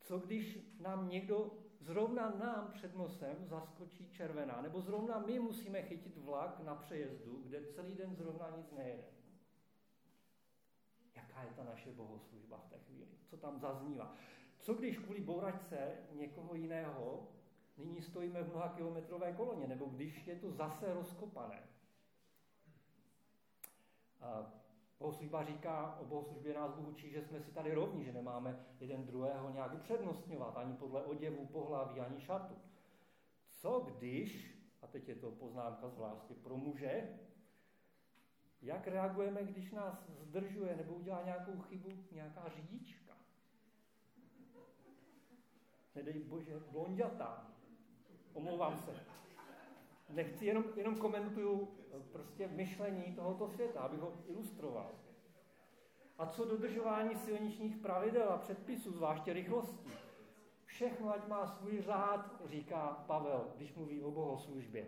Co 0.05 0.19
když 0.19 0.59
nám 0.79 1.09
někdo, 1.09 1.51
zrovna 1.79 2.29
nám 2.29 2.71
před 2.71 2.95
nosem 2.95 3.45
zaskočí 3.45 4.09
červená, 4.09 4.61
nebo 4.61 4.81
zrovna 4.81 5.19
my 5.19 5.39
musíme 5.39 5.81
chytit 5.81 6.17
vlak 6.17 6.59
na 6.59 6.75
přejezdu, 6.75 7.41
kde 7.43 7.65
celý 7.65 7.95
den 7.95 8.15
zrovna 8.15 8.49
nic 8.57 8.71
nejede? 8.71 9.03
Jaká 11.15 11.43
je 11.43 11.53
ta 11.55 11.63
naše 11.63 11.91
bohoslužba 11.91 12.57
v 12.57 12.69
té 12.69 12.79
chvíli? 12.79 13.07
Co 13.25 13.37
tam 13.37 13.59
zaznívá? 13.59 14.15
Co 14.59 14.73
když 14.73 14.97
kvůli 14.97 15.21
bouračce 15.21 15.97
někoho 16.11 16.55
jiného 16.55 17.27
nyní 17.77 18.01
stojíme 18.01 18.43
v 18.43 18.49
mnoha 18.49 18.69
kilometrové 18.69 19.33
koloně, 19.33 19.67
nebo 19.67 19.85
když 19.85 20.27
je 20.27 20.35
to 20.35 20.51
zase 20.51 20.93
rozkopané? 20.93 21.63
A 24.21 24.53
bohoslužba 24.99 25.43
říká, 25.43 25.97
o 25.99 26.05
bohoslužbě 26.05 26.53
nás 26.53 26.71
Bůh 26.71 26.87
učí, 26.87 27.09
že 27.09 27.21
jsme 27.21 27.41
si 27.41 27.51
tady 27.51 27.73
rovni, 27.73 28.03
že 28.05 28.13
nemáme 28.13 28.65
jeden 28.79 29.05
druhého 29.05 29.49
nějak 29.49 29.73
upřednostňovat, 29.73 30.57
ani 30.57 30.73
podle 30.73 31.03
oděvu, 31.03 31.45
pohlaví, 31.45 31.99
ani 31.99 32.21
šatu. 32.21 32.55
Co 33.49 33.79
když, 33.79 34.55
a 34.81 34.87
teď 34.87 35.07
je 35.07 35.15
to 35.15 35.31
poznámka 35.31 35.89
zvláště 35.89 36.33
pro 36.33 36.57
muže, 36.57 37.19
jak 38.61 38.87
reagujeme, 38.87 39.43
když 39.43 39.71
nás 39.71 40.09
zdržuje 40.09 40.75
nebo 40.75 40.93
udělá 40.93 41.21
nějakou 41.25 41.59
chybu 41.59 41.89
nějaká 42.11 42.49
řidička? 42.55 43.13
Nedej 45.95 46.19
bože, 46.23 46.59
blondětá. 46.71 47.51
Omlouvám 48.33 48.77
se. 48.77 48.91
Nechci, 50.09 50.45
jenom, 50.45 50.63
jenom 50.75 50.95
komentuju 50.95 51.67
eh, 51.93 51.99
prostě 52.11 52.47
myšlení 52.47 53.15
tohoto 53.15 53.47
světa, 53.47 53.79
abych 53.79 53.99
ho 53.99 54.13
ilustroval. 54.27 54.91
A 56.17 56.25
co 56.25 56.45
dodržování 56.45 57.15
silničních 57.15 57.77
pravidel 57.77 58.29
a 58.29 58.37
předpisů, 58.37 58.91
zvláště 58.91 59.33
rychlosti? 59.33 59.89
Všechno, 60.65 61.13
ať 61.13 61.27
má 61.27 61.47
svůj 61.47 61.81
řád, 61.81 62.41
říká 62.45 63.03
Pavel, 63.07 63.53
když 63.55 63.73
mluví 63.73 64.03
o 64.03 64.11
bohoslužbě. 64.11 64.87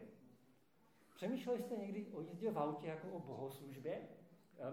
Přemýšleli 1.16 1.62
jste 1.62 1.76
někdy 1.76 2.06
o 2.14 2.22
jízdě 2.22 2.52
v 2.52 2.60
autě 2.60 2.88
jako 2.88 3.08
o 3.08 3.20
bohoslužbě? 3.20 4.02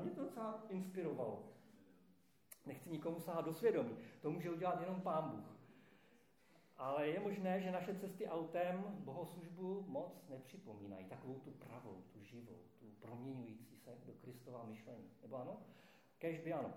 Mě 0.02 0.10
to 0.10 0.22
docela 0.22 0.64
inspirovalo. 0.68 1.42
Nechci 2.66 2.90
nikomu 2.90 3.20
sahat 3.20 3.44
do 3.44 3.52
svědomí. 3.52 3.96
To 4.20 4.30
může 4.30 4.50
udělat 4.50 4.80
jenom 4.80 5.00
pán 5.00 5.30
Bůh. 5.30 5.53
Ale 6.76 7.08
je 7.08 7.20
možné, 7.20 7.60
že 7.60 7.70
naše 7.70 7.94
cesty 7.94 8.28
autem 8.28 8.84
bohoslužbu 8.98 9.84
moc 9.88 10.28
nepřipomínají. 10.28 11.04
Takovou 11.04 11.34
tu 11.34 11.50
pravou, 11.50 12.02
tu 12.12 12.24
živou, 12.24 12.58
tu 12.78 12.86
proměňující 13.00 13.76
se 13.76 13.98
do 14.06 14.12
Kristova 14.12 14.64
myšlení. 14.64 15.10
Nebo 15.22 15.36
ano? 15.36 15.56
Kež 16.18 16.40
by 16.40 16.52
ano. 16.52 16.72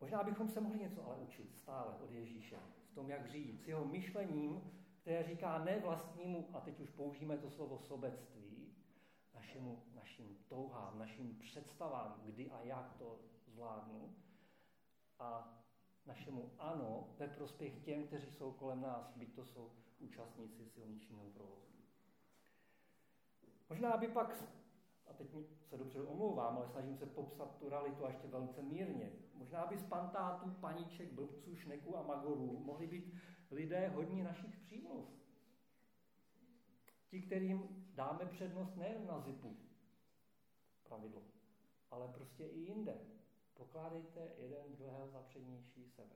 Možná 0.00 0.22
bychom 0.22 0.48
se 0.48 0.60
mohli 0.60 0.78
něco 0.78 1.06
ale 1.06 1.16
učit 1.16 1.54
stále 1.54 1.94
od 2.04 2.10
Ježíše. 2.10 2.56
V 2.92 2.94
tom, 2.94 3.10
jak 3.10 3.30
žít. 3.30 3.62
S 3.62 3.68
jeho 3.68 3.84
myšlením, 3.84 4.72
které 5.00 5.22
říká 5.22 5.64
ne 5.64 5.78
vlastnímu, 5.78 6.48
a 6.52 6.60
teď 6.60 6.80
už 6.80 6.90
použijeme 6.90 7.38
to 7.38 7.50
slovo 7.50 7.78
sobectví, 7.78 8.74
našemu, 9.34 9.82
našim 9.94 10.38
touhám, 10.48 10.98
našim 10.98 11.38
představám, 11.38 12.20
kdy 12.24 12.50
a 12.50 12.60
jak 12.62 12.92
to 12.98 13.18
zvládnu. 13.46 14.14
A 15.18 15.58
našemu 16.08 16.50
ano 16.58 17.08
ve 17.18 17.28
prospěch 17.28 17.78
těm, 17.84 18.06
kteří 18.06 18.30
jsou 18.30 18.52
kolem 18.52 18.80
nás, 18.80 19.12
byť 19.16 19.34
to 19.34 19.44
jsou 19.44 19.70
účastníci 19.98 20.66
silničního 20.66 21.30
provozu. 21.30 21.68
Možná 23.68 23.96
by 23.96 24.08
pak, 24.08 24.44
a 25.06 25.12
teď 25.12 25.28
se 25.68 25.76
dobře 25.76 26.00
omlouvám, 26.02 26.56
ale 26.56 26.68
snažím 26.68 26.96
se 26.96 27.06
popsat 27.06 27.58
tu 27.58 27.68
realitu 27.68 28.04
a 28.04 28.08
ještě 28.08 28.28
velice 28.28 28.62
mírně, 28.62 29.12
možná 29.34 29.66
by 29.66 29.78
z 29.78 29.84
pantátů, 29.84 30.50
paníček, 30.50 31.12
blbců, 31.12 31.56
šneků 31.56 31.96
a 31.96 32.02
magorů 32.02 32.62
mohli 32.64 32.86
být 32.86 33.14
lidé 33.50 33.88
hodní 33.88 34.22
našich 34.22 34.56
přímluv. 34.56 35.08
Ti, 37.08 37.22
kterým 37.22 37.86
dáme 37.94 38.26
přednost 38.26 38.76
nejen 38.76 39.06
na 39.06 39.20
zipu, 39.20 39.56
pravidlo, 40.82 41.22
ale 41.90 42.08
prostě 42.08 42.46
i 42.46 42.58
jinde. 42.58 43.17
Pokládejte 43.58 44.20
jeden 44.38 44.72
druhého 44.76 45.08
za 45.08 45.22
přednější 45.22 45.84
sebe. 45.84 46.14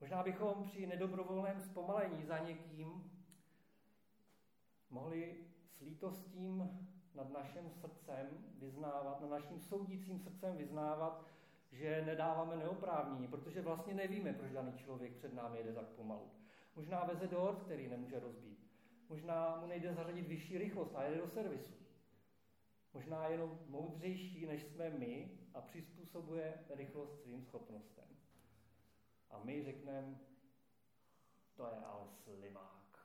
Možná 0.00 0.22
bychom 0.22 0.64
při 0.64 0.86
nedobrovolném 0.86 1.60
zpomalení 1.60 2.24
za 2.24 2.38
někým 2.38 3.10
mohli 4.90 5.46
s 5.68 5.80
lítostím 5.80 6.78
nad 7.14 7.30
naším 7.30 7.70
srdcem 7.70 8.26
vyznávat, 8.58 9.20
nad 9.20 9.30
naším 9.30 9.60
soudícím 9.60 10.18
srdcem 10.18 10.56
vyznávat, 10.56 11.24
že 11.72 12.02
nedáváme 12.06 12.56
neoprávnění, 12.56 13.28
protože 13.28 13.62
vlastně 13.62 13.94
nevíme, 13.94 14.32
proč 14.32 14.52
daný 14.52 14.72
člověk 14.72 15.12
před 15.12 15.34
námi 15.34 15.58
jede 15.58 15.72
tak 15.72 15.86
pomalu. 15.86 16.30
Možná 16.76 17.04
veze 17.04 17.26
dort, 17.26 17.62
který 17.62 17.88
nemůže 17.88 18.20
rozbít. 18.20 18.58
Možná 19.08 19.56
mu 19.60 19.66
nejde 19.66 19.94
zařadit 19.94 20.28
vyšší 20.28 20.58
rychlost 20.58 20.94
a 20.94 21.04
jede 21.04 21.20
do 21.20 21.28
servisu. 21.28 21.74
Možná 22.94 23.28
jenom 23.28 23.58
moudřejší, 23.68 24.46
než 24.46 24.62
jsme 24.62 24.90
my 24.90 25.43
a 25.54 25.60
přizpůsobuje 25.60 26.64
rychlost 26.74 27.22
svým 27.22 27.42
schopnostem. 27.42 28.04
A 29.30 29.38
my 29.44 29.64
řekneme, 29.64 30.18
to 31.54 31.66
je 31.66 31.76
ale 31.84 32.06
slimák. 32.08 32.98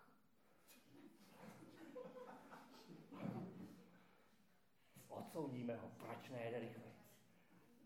Odsoudíme 5.08 5.76
ho, 5.76 5.92
proč 5.98 6.30
nejde 6.30 6.60
rychleji. 6.60 6.94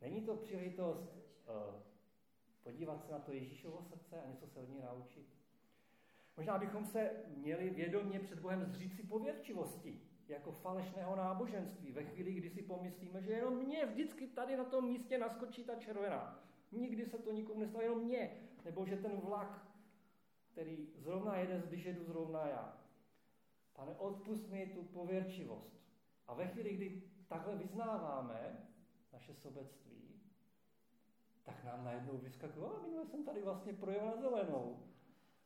Není 0.02 0.22
to 0.22 0.36
příležitost 0.36 1.16
uh, 1.16 1.82
podívat 2.64 3.06
se 3.06 3.12
na 3.12 3.20
to 3.20 3.32
Ježíšovo 3.32 3.82
srdce 3.82 4.22
a 4.22 4.28
něco 4.28 4.48
se 4.48 4.60
od 4.60 4.70
něj 4.70 4.82
naučit? 4.82 5.28
Možná 6.38 6.58
bychom 6.58 6.86
se 6.86 7.12
měli 7.28 7.70
vědomě 7.70 8.20
před 8.20 8.40
Bohem 8.40 8.66
zříct 8.66 8.96
si 8.96 9.04
pověrčivosti 9.04 10.13
jako 10.28 10.52
falešného 10.52 11.16
náboženství. 11.16 11.92
Ve 11.92 12.04
chvíli, 12.04 12.34
kdy 12.34 12.50
si 12.50 12.62
pomyslíme, 12.62 13.22
že 13.22 13.32
jenom 13.32 13.58
mě 13.58 13.86
vždycky 13.86 14.28
tady 14.28 14.58
na 14.58 14.64
tom 14.64 14.86
místě 14.86 15.18
naskočí 15.18 15.64
ta 15.64 15.76
červená. 15.76 16.44
Nikdy 16.72 17.06
se 17.06 17.18
to 17.18 17.32
nikomu 17.32 17.60
nestalo, 17.60 17.84
jenom 17.84 18.04
mě. 18.04 18.32
Nebo 18.66 18.86
že 18.86 18.98
ten 18.98 19.20
vlak, 19.20 19.68
který 20.52 20.88
zrovna 20.96 21.38
jede, 21.38 21.64
když 21.68 21.86
jedu 21.86 22.04
zrovna 22.04 22.48
já. 22.48 22.78
Pane, 23.74 23.96
odpust 23.96 24.50
mi 24.50 24.68
tu 24.68 24.84
pověrčivost. 24.84 25.84
A 26.28 26.34
ve 26.34 26.48
chvíli, 26.48 26.74
kdy 26.74 27.02
takhle 27.28 27.56
vyznáváme 27.56 28.68
naše 29.14 29.34
sobectví, 29.34 30.22
tak 31.44 31.64
nám 31.64 31.84
najednou 31.86 32.18
vyskakuje, 32.18 32.70
minule 32.84 33.06
jsem 33.06 33.24
tady 33.24 33.42
vlastně 33.42 33.74
projel 33.74 34.06
na 34.06 34.16
zelenou. 34.16 34.80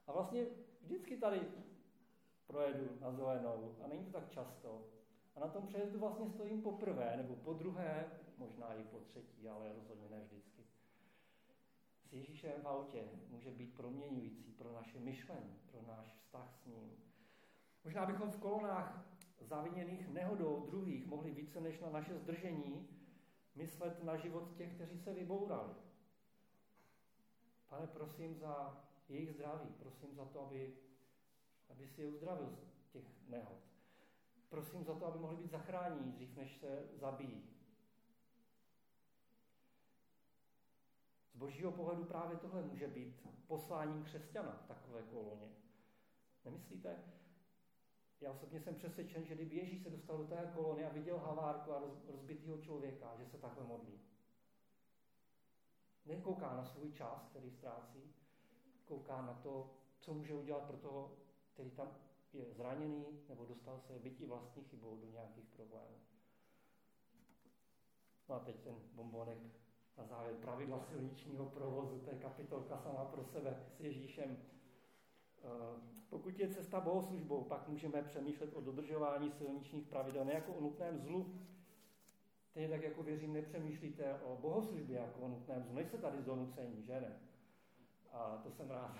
A 0.07 0.11
vlastně 0.11 0.45
vždycky 0.81 1.17
tady 1.17 1.41
projedu 2.47 2.97
na 3.01 3.11
zelenou 3.11 3.75
a 3.83 3.87
není 3.87 4.05
to 4.05 4.11
tak 4.11 4.29
často. 4.29 4.87
A 5.35 5.39
na 5.39 5.47
tom 5.47 5.67
přejezdu 5.67 5.99
vlastně 5.99 6.29
stojím 6.29 6.61
poprvé 6.61 7.17
nebo 7.17 7.35
po 7.35 7.53
druhé, 7.53 8.11
možná 8.37 8.73
i 8.73 8.83
po 8.83 8.99
třetí, 8.99 9.49
ale 9.49 9.73
rozhodně 9.73 10.09
ne 10.09 10.21
vždycky. 10.23 10.63
S 12.09 12.13
Ježíšem 12.13 12.61
v 12.61 12.67
autě 12.67 13.03
může 13.29 13.51
být 13.51 13.75
proměňující 13.77 14.51
pro 14.51 14.73
naše 14.73 14.99
myšlení, 14.99 15.59
pro 15.71 15.81
náš 15.87 16.15
vztah 16.15 16.53
s 16.53 16.65
ním. 16.65 16.91
Možná 17.83 18.05
bychom 18.05 18.31
v 18.31 18.39
kolonách 18.39 19.05
zaviněných 19.39 20.07
nehodou 20.07 20.65
druhých 20.65 21.07
mohli 21.07 21.31
více 21.31 21.61
než 21.61 21.79
na 21.79 21.89
naše 21.89 22.17
zdržení 22.17 22.87
myslet 23.55 24.03
na 24.03 24.17
život 24.17 24.55
těch, 24.57 24.73
kteří 24.73 24.99
se 24.99 25.13
vybourali. 25.13 25.73
Pane, 27.69 27.87
prosím 27.87 28.35
za 28.35 28.83
jejich 29.09 29.33
zdraví, 29.33 29.69
prosím 29.79 30.15
za 30.15 30.25
to, 30.25 30.41
aby 30.41 30.73
aby 31.69 31.87
si 31.87 32.01
je 32.01 32.07
uzdravil 32.07 32.57
z 32.81 32.89
těch 32.89 33.03
nehod. 33.27 33.57
Prosím 34.49 34.83
za 34.83 34.95
to, 34.95 35.05
aby 35.05 35.19
mohli 35.19 35.37
být 35.37 35.51
zachráněni 35.51 36.11
dřív, 36.11 36.35
než 36.35 36.57
se 36.57 36.89
zabijí. 36.93 37.43
Z 41.33 41.35
božího 41.35 41.71
pohledu 41.71 42.05
právě 42.05 42.37
tohle 42.37 42.61
může 42.61 42.87
být 42.87 43.27
posláním 43.47 44.03
křesťana 44.03 44.59
v 44.63 44.67
takové 44.67 45.03
koloně. 45.03 45.47
Nemyslíte? 46.45 47.17
já 48.21 48.31
osobně 48.31 48.61
jsem 48.61 48.75
přesvědčen, 48.75 49.25
že 49.25 49.35
kdyby 49.35 49.55
Ježíš 49.55 49.83
se 49.83 49.89
dostal 49.89 50.17
do 50.17 50.23
té 50.23 50.51
kolony 50.55 50.85
a 50.85 50.89
viděl 50.89 51.17
havárku 51.17 51.71
a 51.71 51.81
rozbitého 52.07 52.57
člověka, 52.57 53.15
že 53.17 53.25
se 53.25 53.37
takhle 53.37 53.63
modlí. 53.63 53.99
Nekouká 56.05 56.55
na 56.55 56.65
svůj 56.65 56.91
čas, 56.91 57.27
který 57.29 57.51
ztrácí, 57.51 58.13
kouká 58.85 59.21
na 59.21 59.33
to, 59.33 59.73
co 59.99 60.13
může 60.13 60.33
udělat 60.33 60.63
pro 60.63 60.77
toho, 60.77 61.17
který 61.57 61.71
tam 61.71 61.87
je 62.33 62.45
zraněný 62.45 63.05
nebo 63.29 63.45
dostal 63.45 63.79
se 63.79 63.99
bytí 63.99 64.25
vlastní 64.25 64.63
chybou 64.63 64.97
do 64.97 65.09
nějakých 65.11 65.45
problémů. 65.45 65.97
No 68.29 68.35
a 68.35 68.39
teď 68.39 68.55
ten 68.55 68.75
bombonek 68.93 69.37
na 69.97 70.05
závěr 70.05 70.35
pravidla 70.35 70.79
silničního 70.79 71.45
provozu, 71.45 71.99
to 71.99 72.09
je 72.09 72.17
kapitolka 72.17 72.77
sama 72.77 73.05
pro 73.05 73.23
sebe 73.23 73.63
s 73.77 73.79
Ježíšem. 73.79 74.37
Eh, 75.43 75.47
pokud 76.09 76.39
je 76.39 76.53
cesta 76.53 76.79
bohoslužbou, 76.79 77.43
pak 77.43 77.67
můžeme 77.67 78.03
přemýšlet 78.03 78.53
o 78.53 78.61
dodržování 78.61 79.31
silničních 79.31 79.87
pravidel, 79.87 80.25
ne 80.25 80.33
jako 80.33 80.53
o 80.53 80.61
nutném 80.61 80.99
zlu. 80.99 81.39
Teď 82.53 82.69
tak 82.69 82.83
jako 82.83 83.03
věřím, 83.03 83.33
nepřemýšlíte 83.33 84.19
o 84.19 84.37
bohoslužbě 84.41 84.97
jako 84.97 85.19
o 85.19 85.27
nutném 85.27 85.63
zlu. 85.63 85.73
Nejste 85.73 85.97
tady 85.97 86.17
donucení, 86.23 86.83
že 86.83 87.01
ne? 87.01 87.19
A 88.11 88.37
to 88.43 88.51
jsem 88.51 88.69
rád. 88.69 88.97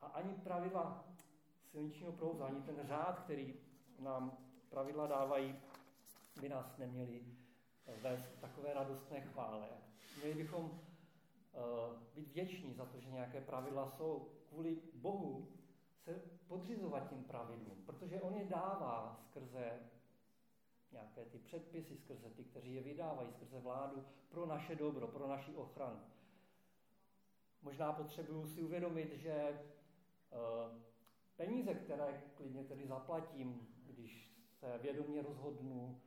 A 0.00 0.06
ani 0.06 0.34
pravidla 0.34 1.12
silničního 1.72 2.12
provozu, 2.12 2.44
ani 2.44 2.62
ten 2.62 2.86
řád, 2.86 3.20
který 3.20 3.54
nám 3.98 4.38
pravidla 4.68 5.06
dávají, 5.06 5.56
by 6.40 6.48
nás 6.48 6.78
neměli 6.78 7.24
vést 8.02 8.40
takové 8.40 8.74
radostné 8.74 9.20
chvále. 9.20 9.68
Měli 10.16 10.34
bychom 10.34 10.64
uh, 10.64 10.70
být 12.14 12.28
vděční 12.28 12.74
za 12.74 12.86
to, 12.86 13.00
že 13.00 13.10
nějaké 13.10 13.40
pravidla 13.40 13.90
jsou. 13.90 14.28
Kvůli 14.48 14.78
Bohu 14.94 15.48
se 16.04 16.22
podřizovat 16.48 17.08
tím 17.08 17.24
pravidlům, 17.24 17.82
protože 17.86 18.20
On 18.20 18.34
je 18.34 18.44
dává 18.44 19.20
skrze 19.24 19.80
nějaké 20.92 21.24
ty 21.24 21.38
předpisy, 21.38 21.96
skrze 21.96 22.30
ty, 22.30 22.44
kteří 22.44 22.74
je 22.74 22.82
vydávají, 22.82 23.32
skrze 23.32 23.60
vládu, 23.60 24.04
pro 24.28 24.46
naše 24.46 24.74
dobro, 24.74 25.08
pro 25.08 25.28
naši 25.28 25.54
ochranu. 25.54 26.00
Možná 27.62 27.92
potřebuju 27.92 28.46
si 28.46 28.62
uvědomit, 28.62 29.12
že 29.12 29.60
uh, 30.30 30.91
peníze, 31.44 31.74
které 31.74 32.22
klidně 32.34 32.64
tedy 32.64 32.86
zaplatím, 32.86 33.68
když 33.86 34.32
se 34.60 34.78
vědomě 34.78 35.22
rozhodnu 35.22 36.00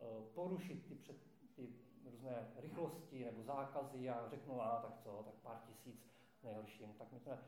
Eh, 0.00 0.22
porušit 0.34 0.86
ty, 0.88 0.94
před, 0.94 1.16
ty 1.54 1.68
různé 2.04 2.52
rychlosti 2.56 3.24
nebo 3.24 3.42
zákazy 3.42 4.10
a 4.10 4.28
řeknu, 4.28 4.62
a 4.62 4.80
tak 4.80 4.98
co, 5.02 5.22
tak 5.22 5.34
pár 5.34 5.60
tisíc 5.66 6.10
nejhorším, 6.42 6.92
tak 6.92 7.12
mi 7.12 7.20
to 7.20 7.30
ne... 7.30 7.38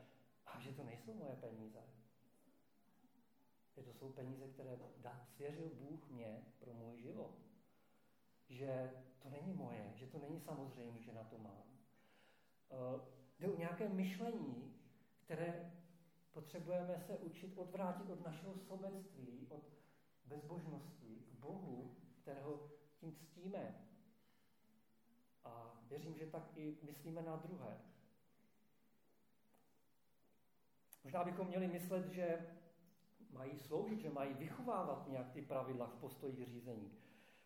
A 0.45 0.59
že 0.59 0.71
to 0.71 0.83
nejsou 0.83 1.13
moje 1.13 1.35
peníze. 1.35 1.79
Že 3.75 3.83
to 3.83 3.93
jsou 3.93 4.11
peníze, 4.11 4.47
které 4.47 4.79
dá, 4.97 5.25
svěřil 5.35 5.69
Bůh 5.69 6.09
mě 6.09 6.43
pro 6.59 6.73
můj 6.73 7.01
život. 7.01 7.35
Že 8.49 8.93
to 9.19 9.29
není 9.29 9.53
moje, 9.53 9.91
že 9.95 10.07
to 10.07 10.17
není 10.17 10.39
samozřejmé, 10.39 11.01
že 11.01 11.13
na 11.13 11.23
to 11.23 11.37
mám. 11.37 11.63
Uh, 12.69 13.01
jde 13.39 13.49
o 13.49 13.57
nějaké 13.57 13.89
myšlení, 13.89 14.75
které 15.19 15.78
potřebujeme 16.33 16.99
se 16.99 17.17
učit 17.17 17.57
odvrátit 17.57 18.09
od 18.09 18.25
našeho 18.25 18.57
sobectví, 18.57 19.47
od 19.49 19.63
bezbožnosti 20.25 21.25
k 21.31 21.39
Bohu, 21.39 21.95
kterého 22.21 22.69
tím 22.99 23.15
ctíme. 23.15 23.75
A 25.43 25.81
věřím, 25.89 26.17
že 26.17 26.25
tak 26.25 26.57
i 26.57 26.77
myslíme 26.81 27.21
na 27.21 27.35
druhé. 27.35 27.77
Možná 31.03 31.23
bychom 31.23 31.47
měli 31.47 31.67
myslet, 31.67 32.07
že 32.07 32.55
mají 33.31 33.57
sloužit, 33.57 33.99
že 33.99 34.09
mají 34.09 34.33
vychovávat 34.33 35.07
nějak 35.07 35.31
ty 35.31 35.41
pravidla 35.41 35.87
v 35.87 35.99
postoji 35.99 36.45
řízení. 36.45 36.91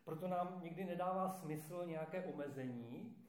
Proto 0.04 0.28
nám 0.28 0.63
nikdy 0.63 0.86
nedává 0.86 1.30
smysl 1.30 1.86
nějaké 1.86 2.26
omezení, 2.26 3.22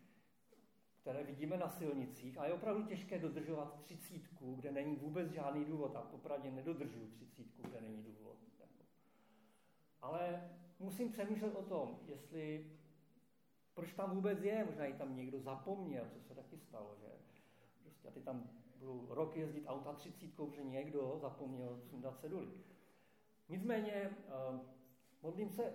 které 1.04 1.24
vidíme 1.24 1.56
na 1.56 1.68
silnicích 1.68 2.38
a 2.38 2.46
je 2.46 2.52
opravdu 2.52 2.82
těžké 2.82 3.18
dodržovat 3.18 3.80
třicítku, 3.80 4.54
kde 4.54 4.72
není 4.72 4.96
vůbec 4.96 5.30
žádný 5.30 5.64
důvod 5.64 5.96
a 5.96 6.00
popravdě 6.00 6.50
nedodržuju 6.50 7.10
třicítku, 7.10 7.62
kde 7.62 7.80
není 7.80 8.02
důvod. 8.02 8.36
Ale 10.00 10.50
musím 10.78 11.12
přemýšlet 11.12 11.54
o 11.54 11.62
tom, 11.62 11.98
jestli, 12.06 12.70
proč 13.74 13.92
tam 13.92 14.10
vůbec 14.14 14.42
je, 14.42 14.64
možná 14.64 14.86
i 14.86 14.92
tam 14.92 15.16
někdo 15.16 15.40
zapomněl, 15.40 16.08
co 16.12 16.20
se 16.20 16.34
taky 16.34 16.58
stalo, 16.58 16.96
že 17.00 17.06
prostě 17.82 18.08
a 18.08 18.10
ty 18.10 18.20
tam 18.20 18.50
budou 18.76 19.06
rok 19.10 19.36
jezdit 19.36 19.66
auta 19.66 19.92
třicítkou, 19.92 20.50
že 20.50 20.64
někdo 20.64 21.18
zapomněl 21.20 21.80
sundat 21.90 22.20
seduly. 22.20 22.48
Nicméně 23.48 24.10
uh, 24.50 24.60
modlím 25.22 25.50
se 25.50 25.72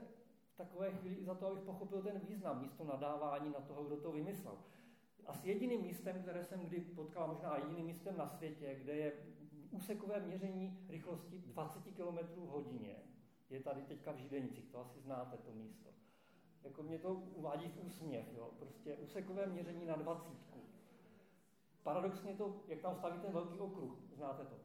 takové 0.56 0.92
chvíli 0.92 1.24
za 1.24 1.36
to, 1.36 1.48
abych 1.48 1.64
pochopil 1.64 2.02
ten 2.02 2.20
význam, 2.20 2.62
místo 2.62 2.84
nadávání 2.84 3.50
na 3.50 3.60
toho, 3.60 3.84
kdo 3.84 3.98
to 3.98 4.12
vymyslel. 4.12 4.58
Asi 5.30 5.50
jediným 5.50 5.82
místem, 5.82 6.22
které 6.22 6.44
jsem 6.44 6.60
kdy 6.60 6.82
potkal, 6.82 7.28
možná 7.28 7.58
jediným 7.58 7.86
místem 7.86 8.18
na 8.18 8.28
světě, 8.28 8.76
kde 8.76 8.96
je 8.96 9.14
úsekové 9.72 10.20
měření 10.20 10.86
rychlosti 10.90 11.38
20 11.38 11.84
km 11.84 12.48
hodině, 12.48 12.96
je 13.50 13.60
tady 13.60 13.82
teďka 13.82 14.12
v 14.12 14.18
Židenicích, 14.18 14.70
to 14.72 14.80
asi 14.80 15.00
znáte 15.00 15.38
to 15.38 15.52
místo. 15.52 15.90
Jako 16.64 16.84
mě 16.84 17.00
to 17.00 17.14
uvádí 17.14 17.68
v 17.68 17.86
úsměv, 17.86 18.26
jo? 18.38 18.52
prostě 18.60 18.96
úsekové 18.96 19.46
měření 19.46 19.86
na 19.86 19.96
dvacítku. 19.96 20.60
Paradoxně 21.84 22.34
to, 22.34 22.62
jak 22.68 22.80
tam 22.80 22.96
staví 22.96 23.20
ten 23.20 23.32
velký 23.32 23.60
okruh, 23.60 23.98
znáte 24.12 24.46
to. 24.46 24.56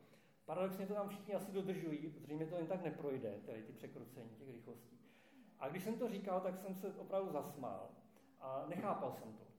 Paradoxně 0.44 0.86
to 0.86 0.94
tam 0.94 1.08
všichni 1.08 1.34
asi 1.34 1.52
dodržují, 1.52 2.08
protože 2.08 2.34
mě 2.34 2.46
to 2.46 2.56
jen 2.56 2.66
tak 2.66 2.84
neprojde, 2.84 3.40
tedy 3.46 3.62
ty 3.62 3.72
překrucení 3.72 4.30
těch 4.38 4.50
rychlostí. 4.50 4.98
A 5.58 5.68
když 5.68 5.84
jsem 5.84 5.98
to 5.98 6.08
říkal, 6.08 6.40
tak 6.40 6.58
jsem 6.58 6.74
se 6.74 6.94
opravdu 6.94 7.32
zasmál 7.32 7.90
a 8.40 8.64
nechápal 8.68 9.12
jsem 9.12 9.32
to. 9.32 9.53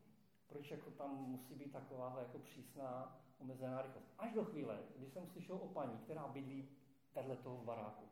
Proč 0.47 0.71
jako 0.71 0.91
tam 0.91 1.15
musí 1.15 1.55
být 1.55 1.71
taková 1.71 2.15
jako 2.19 2.39
přísná 2.39 3.21
omezená 3.37 3.81
rychlost. 3.81 4.13
Až 4.17 4.33
do 4.33 4.45
chvíle, 4.45 4.79
kdy 4.97 5.09
jsem 5.09 5.27
slyšel 5.27 5.55
o 5.55 5.67
paní, 5.67 5.97
která 5.97 6.27
bydlí 6.27 6.69
vedle 7.15 7.35
toho 7.35 7.57
baráku 7.57 8.05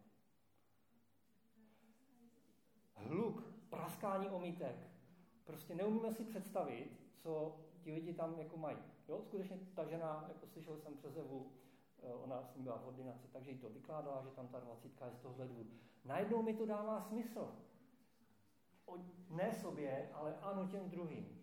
hluk, 3.03 3.43
praskání 3.69 4.29
omítek. 4.29 4.75
Prostě 5.43 5.75
neumíme 5.75 6.13
si 6.13 6.23
představit, 6.23 6.99
co 7.17 7.59
ti 7.81 7.91
lidi 7.91 8.13
tam 8.13 8.39
jako 8.39 8.57
mají. 8.57 8.77
Jo, 9.07 9.21
skutečně 9.21 9.59
ta 9.75 9.85
žena, 9.85 10.25
jako 10.27 10.47
slyšel 10.47 10.77
jsem 10.77 10.97
přes 10.97 11.17
Evu, 11.17 11.51
eh, 12.03 12.13
ona 12.13 12.43
s 12.43 12.55
ní 12.55 12.63
byla 12.63 12.77
v 12.77 12.87
ordinaci, 12.87 13.27
takže 13.33 13.51
jí 13.51 13.57
to 13.57 13.69
vykládala, 13.69 14.23
že 14.23 14.29
tam 14.29 14.47
ta 14.47 14.59
dvacítka 14.59 15.05
je 15.05 15.11
z 15.11 15.19
toho 15.19 15.47
důvodu. 15.47 15.69
Najednou 16.05 16.41
mi 16.41 16.53
to 16.53 16.65
dává 16.65 17.01
smysl. 17.01 17.55
O, 18.85 18.97
ne 19.29 19.53
sobě, 19.53 20.09
ale 20.13 20.37
ano 20.41 20.67
těm 20.67 20.89
druhým. 20.89 21.42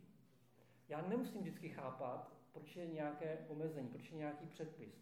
Já 0.90 1.03
nemusím 1.03 1.40
vždycky 1.40 1.68
chápat, 1.68 2.33
proč 2.53 2.76
je 2.76 2.87
nějaké 2.87 3.46
omezení, 3.48 3.88
proč 3.88 4.11
je 4.11 4.16
nějaký 4.16 4.46
předpis. 4.46 4.94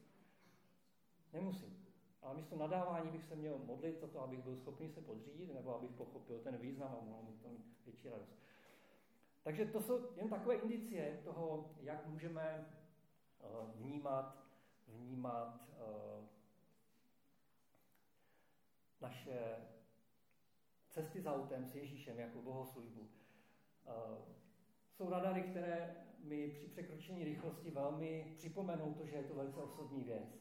Nemusím. 1.32 1.86
A 2.22 2.32
místo 2.32 2.56
nadávání 2.56 3.10
bych 3.10 3.24
se 3.24 3.36
měl 3.36 3.58
modlit 3.58 4.00
za 4.00 4.06
to, 4.06 4.20
abych 4.20 4.42
byl 4.42 4.56
schopný 4.56 4.90
se 4.90 5.00
podřídit, 5.00 5.54
nebo 5.54 5.74
abych 5.74 5.90
pochopil 5.90 6.40
ten 6.40 6.56
význam 6.56 6.96
a 7.00 7.04
mohl 7.04 7.22
mít 7.22 7.46
větší 7.84 8.08
radost. 8.08 8.38
Takže 9.42 9.66
to 9.66 9.80
jsou 9.80 10.16
jen 10.16 10.28
takové 10.28 10.54
indicie 10.54 11.20
toho, 11.24 11.74
jak 11.80 12.06
můžeme 12.06 12.66
eh, 13.40 13.46
vnímat, 13.74 14.46
vnímat 14.88 15.68
eh, 15.72 16.28
naše 19.00 19.56
cesty 20.88 21.20
za 21.20 21.34
autem 21.34 21.66
s 21.66 21.74
Ježíšem 21.74 22.18
jako 22.18 22.42
bohoslužbu. 22.42 23.08
Jsou 24.98 25.10
radary, 25.10 25.42
které 25.42 25.96
mi 26.24 26.48
při 26.48 26.66
překročení 26.66 27.24
rychlosti 27.24 27.70
velmi 27.70 28.34
připomenou 28.36 28.94
to, 28.94 29.06
že 29.06 29.16
je 29.16 29.22
to 29.22 29.34
velice 29.34 29.60
osobní 29.60 30.04
věc. 30.04 30.38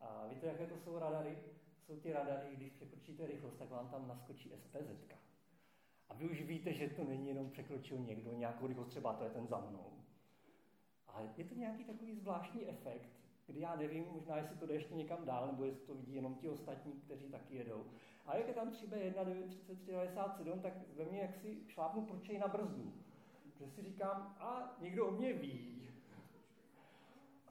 A 0.00 0.26
víte, 0.26 0.46
jaké 0.46 0.66
to 0.66 0.78
jsou 0.78 0.98
radary? 0.98 1.38
Jsou 1.86 1.96
ty 1.96 2.12
radary, 2.12 2.56
když 2.56 2.70
překročíte 2.70 3.26
rychlost, 3.26 3.56
tak 3.58 3.70
vám 3.70 3.88
tam 3.88 4.08
naskočí 4.08 4.52
SPZ. 4.56 5.14
A 6.08 6.14
vy 6.14 6.28
už 6.28 6.42
víte, 6.42 6.72
že 6.72 6.88
to 6.88 7.04
není 7.04 7.28
jenom 7.28 7.50
překročil 7.50 7.98
někdo 7.98 8.32
nějakou 8.32 8.66
rychlost, 8.66 8.88
třeba 8.88 9.12
to 9.12 9.24
je 9.24 9.30
ten 9.30 9.46
za 9.46 9.60
mnou. 9.60 9.92
Ale 11.06 11.28
je 11.36 11.44
to 11.44 11.54
nějaký 11.54 11.84
takový 11.84 12.14
zvláštní 12.14 12.68
efekt, 12.68 13.08
kdy 13.46 13.60
já 13.60 13.76
nevím, 13.76 14.04
možná 14.12 14.36
jestli 14.36 14.56
to 14.56 14.66
jde 14.66 14.74
ještě 14.74 14.94
někam 14.94 15.24
dál, 15.24 15.46
nebo 15.46 15.64
jestli 15.64 15.86
to 15.86 15.94
vidí 15.94 16.14
jenom 16.14 16.34
ti 16.34 16.48
ostatní, 16.48 16.92
kteří 16.92 17.28
taky 17.28 17.56
jedou. 17.56 17.84
A 18.26 18.36
jak 18.36 18.48
je 18.48 18.54
tam 18.54 18.70
3B1, 18.70 19.24
933, 19.24 19.86
97, 19.86 20.60
tak 20.60 20.72
ve 20.96 21.04
mně 21.04 21.20
jaksi 21.20 21.58
šlápnu 21.68 22.06
pročej 22.06 22.38
na 22.38 22.48
brzdu. 22.48 22.92
Protože 23.54 23.70
si 23.70 23.82
říkám, 23.82 24.36
a 24.38 24.76
někdo 24.80 25.06
o 25.06 25.10
mě 25.10 25.32
ví, 25.32 25.74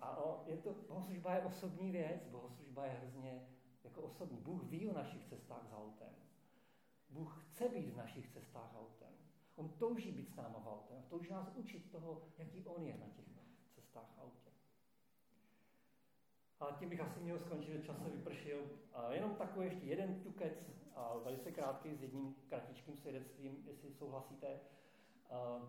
a 0.02 0.18
o, 0.18 0.44
je 0.48 0.58
to, 0.58 0.76
bohoslužba 0.88 1.34
je 1.34 1.42
osobní 1.42 1.92
věc, 1.92 2.28
bohoslužba 2.28 2.86
je 2.86 2.92
hrozně 2.92 3.48
jako 3.84 4.02
osobní. 4.02 4.38
Bůh 4.38 4.64
ví 4.64 4.88
o 4.88 4.94
našich 4.94 5.26
cestách 5.26 5.68
s 5.70 5.74
autem. 5.74 6.10
Bůh 7.10 7.46
chce 7.46 7.70
být 7.70 7.90
v 7.90 7.98
našich 7.98 8.30
cestách 8.30 8.76
autem. 8.76 9.10
On 9.56 9.70
touží 9.70 10.12
být 10.12 10.30
s 10.30 10.36
náma 10.36 10.60
v 10.60 10.68
autem. 10.68 11.04
Touží 11.10 11.32
nás 11.32 11.52
učit 11.56 11.92
toho, 11.92 12.22
jaký 12.38 12.66
on 12.66 12.84
je 12.84 12.98
na 12.98 13.08
těch 13.08 13.26
cestách 13.76 14.10
autem. 14.22 14.54
A 16.60 16.72
tím 16.72 16.90
bych 16.90 17.00
asi 17.00 17.20
měl 17.20 17.40
skončit, 17.40 17.86
čas 17.86 18.04
se 18.04 18.10
vypršil. 18.10 18.66
A 18.94 19.14
jenom 19.14 19.36
takový 19.36 19.66
ještě 19.66 19.86
jeden 19.86 20.24
tukec, 20.24 20.54
a 20.96 21.18
velice 21.18 21.52
krátký, 21.52 21.96
s 21.96 22.02
jedním 22.02 22.36
kratičkým 22.50 22.98
svědectvím, 22.98 23.64
jestli 23.68 23.94
souhlasíte. 23.94 24.60
A, 25.30 25.62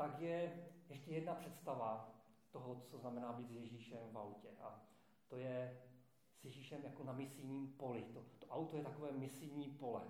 tak 0.00 0.20
je 0.20 0.52
ještě 0.88 1.10
jedna 1.10 1.34
představa 1.34 2.14
toho, 2.50 2.82
co 2.90 2.98
znamená 2.98 3.32
být 3.32 3.48
s 3.48 3.52
Ježíšem 3.52 3.98
v 4.12 4.18
autě. 4.18 4.48
A 4.60 4.82
to 5.28 5.36
je 5.36 5.80
s 6.40 6.44
Ježíšem 6.44 6.84
jako 6.84 7.04
na 7.04 7.12
misijním 7.12 7.72
poli. 7.72 8.02
To, 8.02 8.24
to 8.38 8.46
auto 8.46 8.76
je 8.76 8.82
takové 8.82 9.12
misijní 9.12 9.68
pole. 9.68 10.02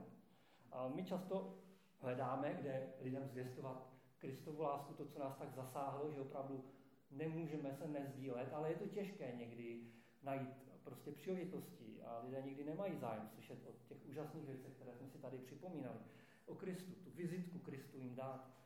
A 0.72 0.88
my 0.88 1.05
často 1.05 1.59
hledáme, 1.98 2.55
kde 2.55 2.92
lidem 3.00 3.29
zvěstovat 3.29 3.92
Kristovu 4.18 4.62
lásku, 4.62 4.94
to, 4.94 5.07
co 5.07 5.18
nás 5.18 5.37
tak 5.37 5.55
zasáhlo, 5.55 6.12
že 6.12 6.20
opravdu 6.20 6.64
nemůžeme 7.11 7.74
se 7.74 7.88
nezdílet, 7.88 8.53
ale 8.53 8.70
je 8.70 8.76
to 8.76 8.87
těžké 8.87 9.37
někdy 9.37 9.92
najít 10.22 10.70
prostě 10.85 11.12
příležitosti 11.12 12.03
a 12.03 12.18
lidé 12.24 12.42
nikdy 12.42 12.64
nemají 12.64 12.96
zájem 12.96 13.29
slyšet 13.29 13.59
o 13.66 13.72
těch 13.88 14.07
úžasných 14.09 14.46
věcech, 14.46 14.72
které 14.72 14.94
jsme 14.94 15.09
si 15.09 15.18
tady 15.18 15.38
připomínali. 15.38 15.98
O 16.46 16.55
Kristu, 16.55 16.92
tu 16.92 17.11
vizitku 17.11 17.59
Kristu 17.59 17.98
jim 17.98 18.14
dát. 18.14 18.60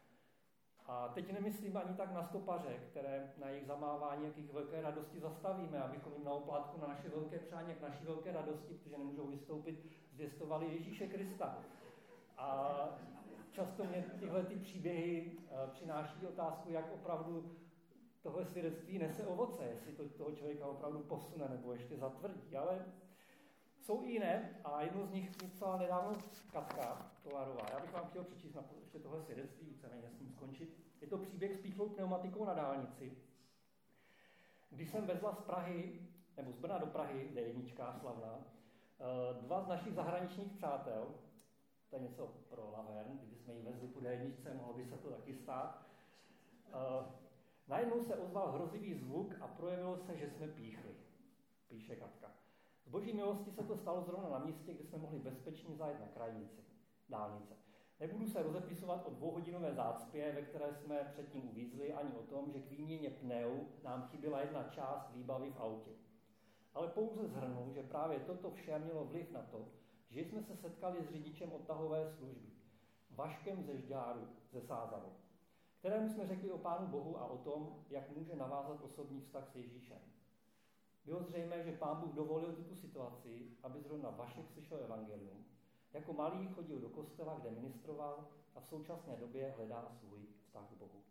A 0.87 1.09
teď 1.09 1.33
nemyslím 1.33 1.77
ani 1.77 1.97
tak 1.97 2.13
na 2.13 2.23
stopaře, 2.23 2.81
které 2.91 3.33
na 3.41 3.49
jejich 3.49 3.67
zamávání, 3.67 4.25
jakých 4.25 4.53
velké 4.53 4.83
radosti 4.83 5.21
zastavíme, 5.21 5.83
abychom 5.83 6.13
jim 6.13 6.25
na 6.25 6.31
oplátku 6.31 6.81
na 6.81 6.87
naše 6.87 7.09
velké 7.09 7.39
přání, 7.39 7.75
k 7.75 7.83
naší 7.83 8.05
velké 8.05 8.33
radosti, 8.33 8.75
protože 8.75 8.99
nemůžou 8.99 9.27
vystoupit, 9.27 9.87
zvěstovali 10.13 10.67
Ježíše 10.73 11.07
Krista. 11.07 11.59
A 12.39 12.71
často 13.51 13.85
mě 13.85 14.05
tyhle 14.21 14.45
ty 14.45 14.57
příběhy 14.57 15.33
eh, 15.51 15.71
přináší 15.71 16.27
otázku, 16.27 16.71
jak 16.71 16.93
opravdu 16.95 17.57
tohle 18.23 18.45
svědectví 18.45 18.99
nese 18.99 19.27
ovoce, 19.27 19.65
jestli 19.65 19.93
to 19.93 20.09
toho 20.09 20.33
člověka 20.33 20.67
opravdu 20.67 20.99
posune 20.99 21.49
nebo 21.49 21.73
ještě 21.73 21.97
zatvrdí. 21.97 22.57
Ale 22.57 22.85
jsou 23.85 24.05
i 24.05 24.11
jiné 24.11 24.61
a 24.65 24.83
jedno 24.83 25.07
z 25.07 25.13
nich 25.13 25.43
mi 25.43 25.49
psala 25.49 25.77
nedávno 25.77 26.19
Katka 26.53 27.11
Kolarová. 27.23 27.67
Já 27.71 27.81
bych 27.81 27.93
vám 27.93 28.07
chtěl 28.07 28.25
přečíst 28.25 28.55
na 28.55 28.65
ještě 28.81 28.99
tohle 28.99 29.23
svědectví, 29.23 29.67
víceméně 29.67 30.11
s 30.11 30.21
ním 30.21 30.31
skončit. 30.31 30.77
Je 31.01 31.07
to 31.07 31.19
příběh 31.19 31.55
s 31.55 31.61
píchlou 31.61 31.89
pneumatikou 31.89 32.45
na 32.45 32.55
dálnici. 32.55 33.17
Když 34.71 34.91
jsem 34.91 35.07
vezla 35.07 35.35
z 35.35 35.41
Prahy, 35.41 36.01
nebo 36.37 36.53
z 36.53 36.57
Brna 36.57 36.79
do 36.79 36.87
Prahy, 36.87 37.31
D1 37.35 38.01
slavná, 38.01 38.39
eh, 39.01 39.43
dva 39.43 39.63
z 39.63 39.69
našich 39.69 39.95
zahraničních 39.95 40.53
přátel, 40.53 41.15
to 41.91 41.97
je 41.97 42.03
něco 42.03 42.27
pro 42.27 42.71
Lavern, 42.71 43.19
kdyby 43.19 43.37
jsme 43.37 43.55
ji 43.55 43.63
vezli 43.63 43.89
po 43.89 44.01
D1, 44.01 44.55
mohlo 44.55 44.75
by 44.75 44.85
se 44.85 44.99
to 44.99 45.11
taky 45.11 45.35
stát, 45.35 45.87
eh, 46.67 47.07
najednou 47.69 48.03
se 48.03 48.17
ozval 48.17 48.53
hrozivý 48.53 48.95
zvuk 48.95 49.35
a 49.41 49.49
projevilo 49.49 49.99
se, 49.99 50.17
že 50.17 50.31
jsme 50.31 50.49
píchli, 50.49 50.95
píše 51.69 51.97
Katka. 51.97 52.44
Z 52.85 52.89
boží 52.89 53.13
milosti 53.13 53.51
se 53.51 53.65
to 53.65 53.77
stalo 53.77 54.03
zrovna 54.03 54.29
na 54.29 54.39
místě, 54.39 54.75
kde 54.75 54.85
jsme 54.85 54.99
mohli 54.99 55.19
bezpečně 55.19 55.77
zajet 55.77 56.01
na 56.01 56.07
krajnici, 56.07 56.65
dálnice. 57.09 57.57
Nebudu 58.01 58.27
se 58.27 58.43
rozepisovat 58.43 59.07
o 59.07 59.11
dvouhodinové 59.11 59.75
zácpě, 59.75 60.33
ve 60.33 60.43
které 60.43 60.75
jsme 60.75 61.11
předtím 61.13 61.51
uvízli, 61.51 61.93
ani 61.93 62.13
o 62.13 62.23
tom, 62.23 62.53
že 62.53 62.61
k 62.61 62.71
výměně 62.71 63.11
pneu 63.11 63.67
nám 63.83 64.09
chyběla 64.09 64.41
jedna 64.41 64.63
část 64.63 65.11
výbavy 65.13 65.51
v 65.51 65.61
autě. 65.61 65.91
Ale 66.75 66.89
pouze 66.89 67.27
zhrnu, 67.27 67.73
že 67.75 67.83
právě 67.83 68.21
toto 68.21 68.51
vše 68.51 68.79
mělo 68.79 69.05
vliv 69.05 69.31
na 69.31 69.43
to, 69.43 69.69
že 70.11 70.21
jsme 70.21 70.43
se 70.43 70.57
setkali 70.57 71.03
s 71.03 71.11
řidičem 71.11 71.53
odtahové 71.53 72.09
služby, 72.09 72.49
Vaškem 73.11 73.63
ze 73.63 73.79
Žďáru, 73.79 74.29
ze 74.53 74.61
Sázavo, 74.61 75.13
kterému 75.79 76.09
jsme 76.09 76.27
řekli 76.27 76.51
o 76.51 76.59
Pánu 76.59 76.87
Bohu 76.87 77.19
a 77.19 77.27
o 77.27 77.39
tom, 77.39 77.85
jak 77.91 78.17
může 78.17 78.37
navázat 78.37 78.83
osobní 78.83 79.21
vztah 79.21 79.49
s 79.49 79.57
Ježíšem. 79.57 79.99
Bylo 81.05 81.23
zřejmé, 81.23 81.63
že 81.63 81.73
Pán 81.73 82.01
Bůh 82.01 82.15
dovolil 82.15 82.53
tuto 82.53 82.77
situaci, 82.77 83.51
aby 83.63 83.81
zrovna 83.81 84.11
Vašek 84.11 84.51
slyšel 84.51 84.79
evangelium. 84.79 85.45
Jako 85.93 86.13
malý 86.13 86.49
chodil 86.49 86.79
do 86.79 86.89
kostela, 86.89 87.35
kde 87.35 87.51
ministroval 87.51 88.29
a 88.55 88.61
v 88.61 88.67
současné 88.67 89.17
době 89.17 89.55
hledá 89.57 89.89
svůj 89.91 90.27
vztah 90.41 90.69
k 90.71 90.79
Bohu. 90.79 91.03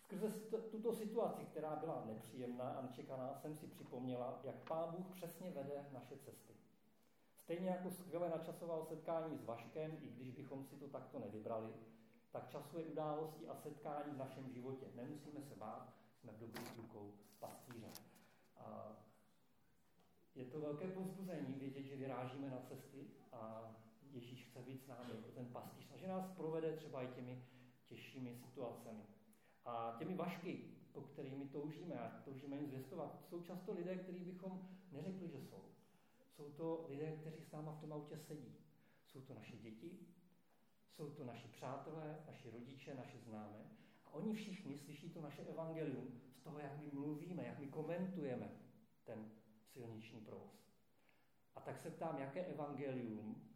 Skrze 0.00 0.30
tuto 0.70 0.92
situaci, 0.92 1.44
která 1.44 1.76
byla 1.76 2.04
nepříjemná 2.06 2.70
a 2.70 2.82
nečekaná, 2.82 3.34
jsem 3.34 3.56
si 3.56 3.66
připomněla, 3.66 4.40
jak 4.42 4.68
Pán 4.68 4.94
Bůh 4.96 5.06
přesně 5.06 5.50
vede 5.50 5.86
naše 5.92 6.16
cesty. 6.18 6.54
Stejně 7.36 7.68
jako 7.68 7.90
skvěle 7.90 8.28
načasoval 8.28 8.84
setkání 8.84 9.38
s 9.38 9.44
Vaškem, 9.44 9.98
i 10.02 10.08
když 10.08 10.30
bychom 10.30 10.64
si 10.64 10.76
to 10.76 10.88
takto 10.88 11.18
nevybrali, 11.18 11.72
tak 12.30 12.48
časuje 12.48 12.84
události 12.84 13.48
a 13.48 13.54
setkání 13.54 14.12
v 14.12 14.18
našem 14.18 14.50
životě. 14.50 14.86
Nemusíme 14.94 15.42
se 15.42 15.54
bát, 15.54 15.92
jsme 16.20 16.32
v 16.32 16.38
dobrých 16.38 16.76
rukou 16.76 17.12
pastýře. 17.38 18.09
A 18.60 18.96
je 20.34 20.44
to 20.44 20.60
velké 20.60 20.88
pozbuzení 20.88 21.54
vědět, 21.54 21.82
že 21.82 21.96
vyrážíme 21.96 22.50
na 22.50 22.60
cesty 22.60 23.10
a 23.32 23.70
Ježíš 24.12 24.44
chce 24.44 24.62
být 24.62 24.82
s 24.82 24.86
námi 24.86 25.14
jako 25.14 25.30
ten 25.30 25.46
pastýř 25.46 25.90
a 25.92 25.96
že 25.96 26.08
nás 26.08 26.26
provede 26.36 26.76
třeba 26.76 27.02
i 27.02 27.08
těmi 27.08 27.44
těžšími 27.86 28.36
situacemi. 28.36 29.02
A 29.64 29.96
těmi 29.98 30.14
vašky, 30.14 30.64
po 30.92 31.00
kterými 31.00 31.48
toužíme 31.48 31.94
a 31.94 32.20
toužíme 32.24 32.56
jim 32.56 32.66
zvěstovat, 32.66 33.24
jsou 33.28 33.42
často 33.42 33.72
lidé, 33.72 33.96
kteří 33.96 34.24
bychom 34.24 34.68
neřekli, 34.92 35.28
že 35.28 35.40
jsou. 35.40 35.64
Jsou 36.30 36.52
to 36.52 36.86
lidé, 36.88 37.12
kteří 37.12 37.44
s 37.44 37.52
náma 37.52 37.72
v 37.72 37.80
tom 37.80 37.92
autě 37.92 38.18
sedí. 38.18 38.56
Jsou 39.06 39.20
to 39.20 39.34
naše 39.34 39.56
děti, 39.56 39.98
jsou 40.90 41.10
to 41.10 41.24
naši 41.24 41.48
přátelé, 41.48 42.24
naši 42.26 42.50
rodiče, 42.50 42.94
naše 42.94 43.18
známé. 43.18 43.79
Oni 44.12 44.34
všichni 44.34 44.78
slyší 44.78 45.10
to 45.10 45.20
naše 45.20 45.42
evangelium 45.42 46.20
z 46.34 46.40
toho, 46.40 46.58
jak 46.58 46.78
my 46.78 46.90
mluvíme, 46.92 47.46
jak 47.46 47.58
my 47.58 47.66
komentujeme 47.66 48.50
ten 49.04 49.30
silniční 49.72 50.20
provoz. 50.20 50.70
A 51.54 51.60
tak 51.60 51.80
se 51.80 51.90
ptám, 51.90 52.18
jaké 52.18 52.44
evangelium 52.44 53.50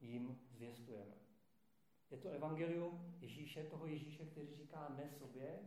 jim 0.00 0.40
zvěstujeme. 0.50 1.14
Je 2.10 2.18
to 2.18 2.28
evangelium 2.28 3.16
Ježíše, 3.20 3.64
toho 3.64 3.86
Ježíše, 3.86 4.26
který 4.26 4.54
říká 4.54 4.88
ne 4.88 5.10
sobě, 5.10 5.58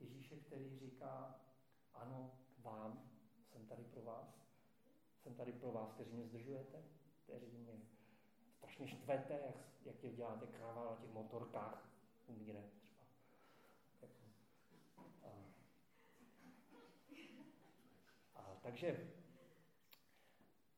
Ježíše, 0.00 0.36
který 0.36 0.78
říká 0.78 1.40
ano, 1.94 2.30
vám, 2.58 3.10
jsem 3.52 3.66
tady 3.66 3.84
pro 3.84 4.02
vás, 4.02 4.46
jsem 5.22 5.34
tady 5.34 5.52
pro 5.52 5.72
vás, 5.72 5.92
kteří 5.92 6.12
mě 6.12 6.26
zdržujete, 6.26 6.82
kteří 7.24 7.58
mě 7.58 7.80
strašně 8.50 8.88
štvete, 8.88 9.40
jak, 9.46 9.56
jak 9.84 9.96
tě 9.96 10.10
děláte 10.10 10.46
kráva 10.46 10.90
na 10.90 10.96
těch 10.96 11.12
motorkách, 11.12 11.85
umíre 12.28 12.62
třeba. 12.78 13.02
A, 14.96 15.30
a, 18.34 18.54
takže 18.62 19.10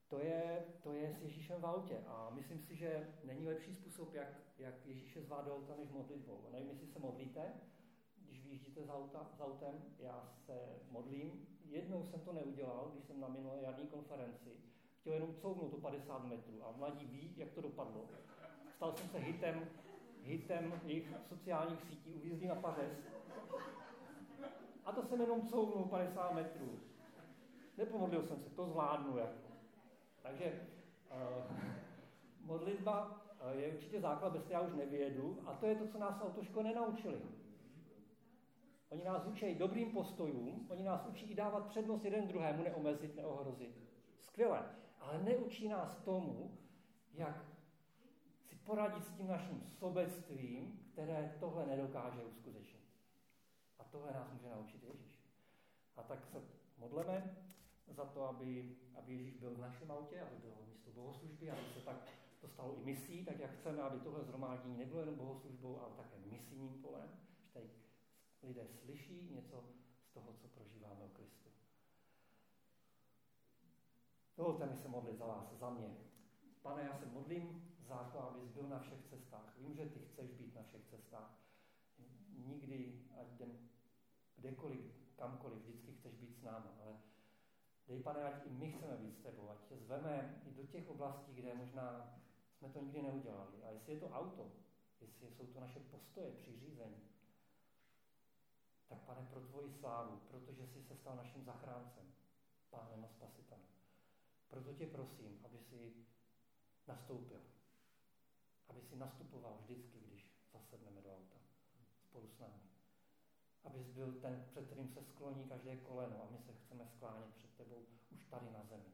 to 0.09 0.19
je, 0.19 0.65
to 0.83 0.93
je 0.93 1.15
s 1.15 1.23
Ježíšem 1.23 1.61
v 1.61 1.67
autě. 1.67 2.05
A 2.07 2.31
myslím 2.31 2.61
si, 2.61 2.77
že 2.77 3.15
není 3.25 3.47
lepší 3.47 3.75
způsob, 3.75 4.15
jak, 4.15 4.29
jak 4.59 4.87
Ježíše 4.87 5.23
zvát 5.23 5.45
do 5.45 5.57
auta, 5.57 5.77
než 5.77 5.91
modlitbou. 5.91 6.49
Nevím, 6.53 6.69
jestli 6.69 6.87
se 6.87 6.99
modlíte, 6.99 7.53
když 8.17 8.43
vyjíždíte 8.43 8.85
z, 8.85 8.89
auta, 8.89 9.31
z 9.37 9.41
autem. 9.41 9.83
Já 9.99 10.33
se 10.47 10.81
modlím. 10.91 11.47
Jednou 11.65 12.05
jsem 12.05 12.21
to 12.21 12.33
neudělal, 12.33 12.91
když 12.93 13.05
jsem 13.05 13.21
na 13.21 13.29
minulé 13.29 13.63
jarní 13.63 13.87
konferenci 13.87 14.59
chtěl 15.09 15.15
jenom 15.15 15.35
couvnout 15.43 15.75
o 15.75 15.81
50 15.81 16.25
metrů. 16.25 16.67
A 16.67 16.73
mladí 16.77 17.07
ví, 17.07 17.35
jak 17.37 17.53
to 17.53 17.61
dopadlo. 17.61 18.09
Stal 18.77 18.93
jsem 18.93 19.09
se 19.09 19.19
hitem, 19.19 19.69
hitem 20.29 20.81
jejich 20.85 21.15
sociálních 21.29 21.83
sítí, 21.83 22.15
uvízlý 22.15 22.47
na 22.47 22.55
pařez. 22.55 22.93
A 24.85 24.93
to 24.93 25.03
jsem 25.03 25.21
jenom 25.21 25.49
couvnul 25.49 25.85
50 25.85 26.35
metrů. 26.35 26.79
Nepomodlil 27.77 28.23
jsem 28.23 28.41
se, 28.41 28.51
to 28.51 28.67
zvládnu. 28.67 29.19
Jako. 29.19 29.49
Takže 30.23 30.61
uh, 31.11 31.57
modlitba 32.41 33.07
uh, 33.07 33.61
je 33.61 33.73
určitě 33.73 34.01
základ, 34.01 34.33
bez 34.33 34.51
já 34.51 34.61
už 34.61 34.73
nevědu, 34.75 35.39
a 35.47 35.55
to 35.55 35.67
je 35.67 35.75
to, 35.75 35.89
co 35.89 35.99
nás 35.99 36.23
autoško 36.23 36.63
nenaučili. 36.63 37.21
Oni 38.91 39.05
nás 39.05 39.27
učí 39.27 39.55
dobrým 39.55 39.93
postojům, 39.93 40.67
oni 40.71 40.85
nás 40.85 41.07
učí 41.07 41.27
i 41.27 41.35
dávat 41.35 41.67
přednost 41.67 42.05
jeden 42.05 42.29
druhému, 42.29 42.63
neomezit, 42.63 43.17
neohrozit. 43.17 43.77
Skvěle, 44.21 44.63
ale 45.01 45.23
neučí 45.23 45.69
nás 45.69 45.97
tomu, 45.97 46.59
jak 47.15 47.45
poradit 48.69 49.05
s 49.05 49.13
tím 49.17 49.29
naším 49.29 49.63
sobectvím, 49.79 50.81
které 50.93 51.37
tohle 51.41 51.67
nedokáže 51.67 52.23
uskutečnit. 52.23 52.85
A 53.79 53.85
tohle 53.85 54.13
nás 54.13 54.33
může 54.33 54.49
naučit 54.49 54.83
Ježíš. 54.83 55.23
A 55.97 56.03
tak 56.03 56.27
se 56.27 56.43
modleme 56.79 57.37
za 57.89 58.05
to, 58.05 58.29
aby, 58.29 58.77
aby 58.95 59.13
Ježíš 59.13 59.37
byl 59.37 59.55
v 59.55 59.61
našem 59.61 59.91
autě, 59.91 60.21
aby 60.21 60.37
bylo 60.37 60.67
místo 60.67 60.91
bohoslužby, 60.91 61.51
aby 61.51 61.61
se 61.75 61.81
tak 61.81 61.97
to 62.41 62.49
stalo 62.49 62.75
i 62.77 62.85
misí, 62.85 63.25
tak 63.25 63.39
jak 63.39 63.51
chceme, 63.51 63.83
aby 63.83 64.01
tohle 64.01 64.25
zhromáždění 64.25 64.77
nebylo 64.77 65.01
jenom 65.01 65.15
bohoslužbou, 65.15 65.81
ale 65.81 65.95
také 65.97 66.17
misijním 66.27 66.83
polem, 66.83 67.11
že 67.41 67.53
tady 67.53 67.67
lidé 68.43 68.67
slyší 68.69 69.29
něco 69.35 69.65
z 70.03 70.11
toho, 70.11 70.33
co 70.33 70.49
prožíváme 70.49 71.05
o 71.05 71.09
Kristu. 71.09 71.49
Dovolte 74.37 74.67
mi 74.67 74.77
se 74.77 74.89
modlit 74.89 75.19
za 75.19 75.27
vás, 75.27 75.53
za 75.53 75.71
mě. 75.71 75.97
Pane, 76.63 76.83
já 76.83 76.95
se 76.95 77.07
modlím 77.07 77.68
za 77.89 78.11
to, 78.13 78.19
abys 78.23 78.49
byl 78.49 78.69
na 78.69 78.79
všech 78.79 79.05
cestách. 79.11 79.55
Vím, 79.59 79.75
že 79.75 79.87
ty 79.87 79.99
chceš 79.99 80.31
být 80.31 80.55
na 80.55 80.63
všech 80.63 80.85
cestách. 80.91 81.31
Nikdy, 82.47 83.03
ať 83.21 83.33
jdem 83.33 83.69
kdekoliv, 84.37 84.85
kamkoliv, 85.17 85.59
vždycky 85.59 85.93
chceš 85.93 86.15
být 86.15 86.39
s 86.39 86.43
námi, 86.43 86.69
ale 86.85 86.97
Dej, 87.89 88.03
pane, 88.03 88.21
ať 88.25 88.47
i 88.47 88.51
my 88.51 88.73
chceme 88.73 88.97
být 88.97 89.17
s 89.17 89.23
tebou, 89.23 89.51
ať 89.51 89.59
tě 89.69 89.77
zveme 89.77 90.43
i 90.47 90.51
do 90.51 90.67
těch 90.67 90.89
oblastí, 90.89 91.35
kde 91.35 91.55
možná 91.55 92.15
jsme 92.59 92.69
to 92.69 92.81
nikdy 92.81 93.03
neudělali. 93.03 93.65
A 93.65 93.71
jestli 93.71 93.93
je 93.93 94.01
to 94.01 94.11
auto, 94.11 94.53
jestli 95.01 95.31
jsou 95.31 95.47
to 95.47 95.61
naše 95.61 95.81
postoje 95.81 96.33
při 96.33 96.59
řízení, 96.59 97.03
tak 98.89 99.01
pane, 99.01 99.27
pro 99.31 99.41
tvoji 99.41 99.73
slávu, 99.73 100.21
protože 100.29 100.67
jsi 100.67 100.83
se 100.83 100.97
stal 100.97 101.17
naším 101.17 101.45
zachráncem, 101.45 102.13
pánem 102.71 103.05
a 103.05 103.09
spasitelem. 103.09 103.67
Proto 104.49 104.75
tě 104.75 104.87
prosím, 104.87 105.41
aby 105.45 105.59
si 105.59 105.95
nastoupil. 106.87 107.41
Aby 108.69 108.83
si 108.83 108.97
nastupoval 108.97 109.59
vždycky, 109.61 110.01
když 110.01 110.31
zasedneme 110.53 111.01
do 111.03 111.17
auta 111.17 111.39
spolu 112.09 112.29
s 112.29 112.39
námi. 112.39 112.69
Abys 113.65 113.87
byl 113.87 114.13
ten, 114.13 114.45
před 114.51 114.67
kterým 114.67 114.89
se 114.89 115.03
skloní 115.03 115.45
každé 115.45 115.77
koleno 115.77 116.23
a 116.23 116.31
my 116.31 116.39
se 116.39 116.53
chceme 116.53 116.87
sklánět 116.87 117.35
před 117.35 117.55
tebou 117.57 117.87
už 118.11 118.25
tady 118.25 118.51
na 118.51 118.65
zemi. 118.65 118.93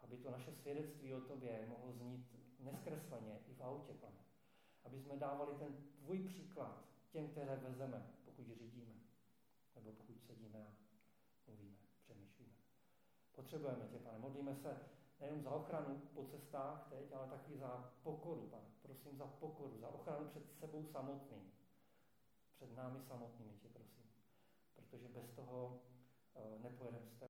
Aby 0.00 0.16
to 0.16 0.30
naše 0.30 0.52
svědectví 0.52 1.14
o 1.14 1.20
tobě 1.20 1.66
mohlo 1.68 1.92
znít 1.92 2.26
neskresleně 2.58 3.40
i 3.46 3.54
v 3.54 3.60
autě, 3.60 3.94
pane. 3.94 4.24
Aby 4.84 5.00
jsme 5.00 5.16
dávali 5.16 5.54
ten 5.54 5.76
tvůj 5.98 6.18
příklad 6.18 6.84
těm, 7.10 7.28
které 7.28 7.56
vezeme, 7.56 8.10
pokud 8.24 8.46
řídíme, 8.46 8.94
nebo 9.74 9.92
pokud 9.92 10.20
sedíme 10.26 10.66
a 10.66 10.72
mluvíme, 11.46 11.76
přemýšlíme. 12.00 12.52
Potřebujeme 13.32 13.88
tě, 13.88 13.98
pane. 13.98 14.18
Modlíme 14.18 14.54
se 14.54 14.78
nejen 15.20 15.42
za 15.42 15.50
ochranu 15.50 16.02
po 16.14 16.24
cestách 16.24 16.86
teď, 16.90 17.12
ale 17.12 17.26
taky 17.26 17.58
za 17.58 17.94
pokoru, 18.02 18.46
pane. 18.46 18.79
Prosím 19.00 19.18
za 19.18 19.26
pokoru, 19.26 19.78
za 19.78 19.88
ochranu 19.88 20.28
před 20.28 20.42
sebou 20.58 20.84
samotným. 20.84 21.52
Před 22.56 22.76
námi 22.76 23.00
samotnými 23.00 23.52
tě 23.58 23.68
prosím. 23.68 24.04
Protože 24.74 25.08
bez 25.08 25.30
toho 25.30 25.80
uh, 26.34 26.62
nepojedeme 26.62 27.10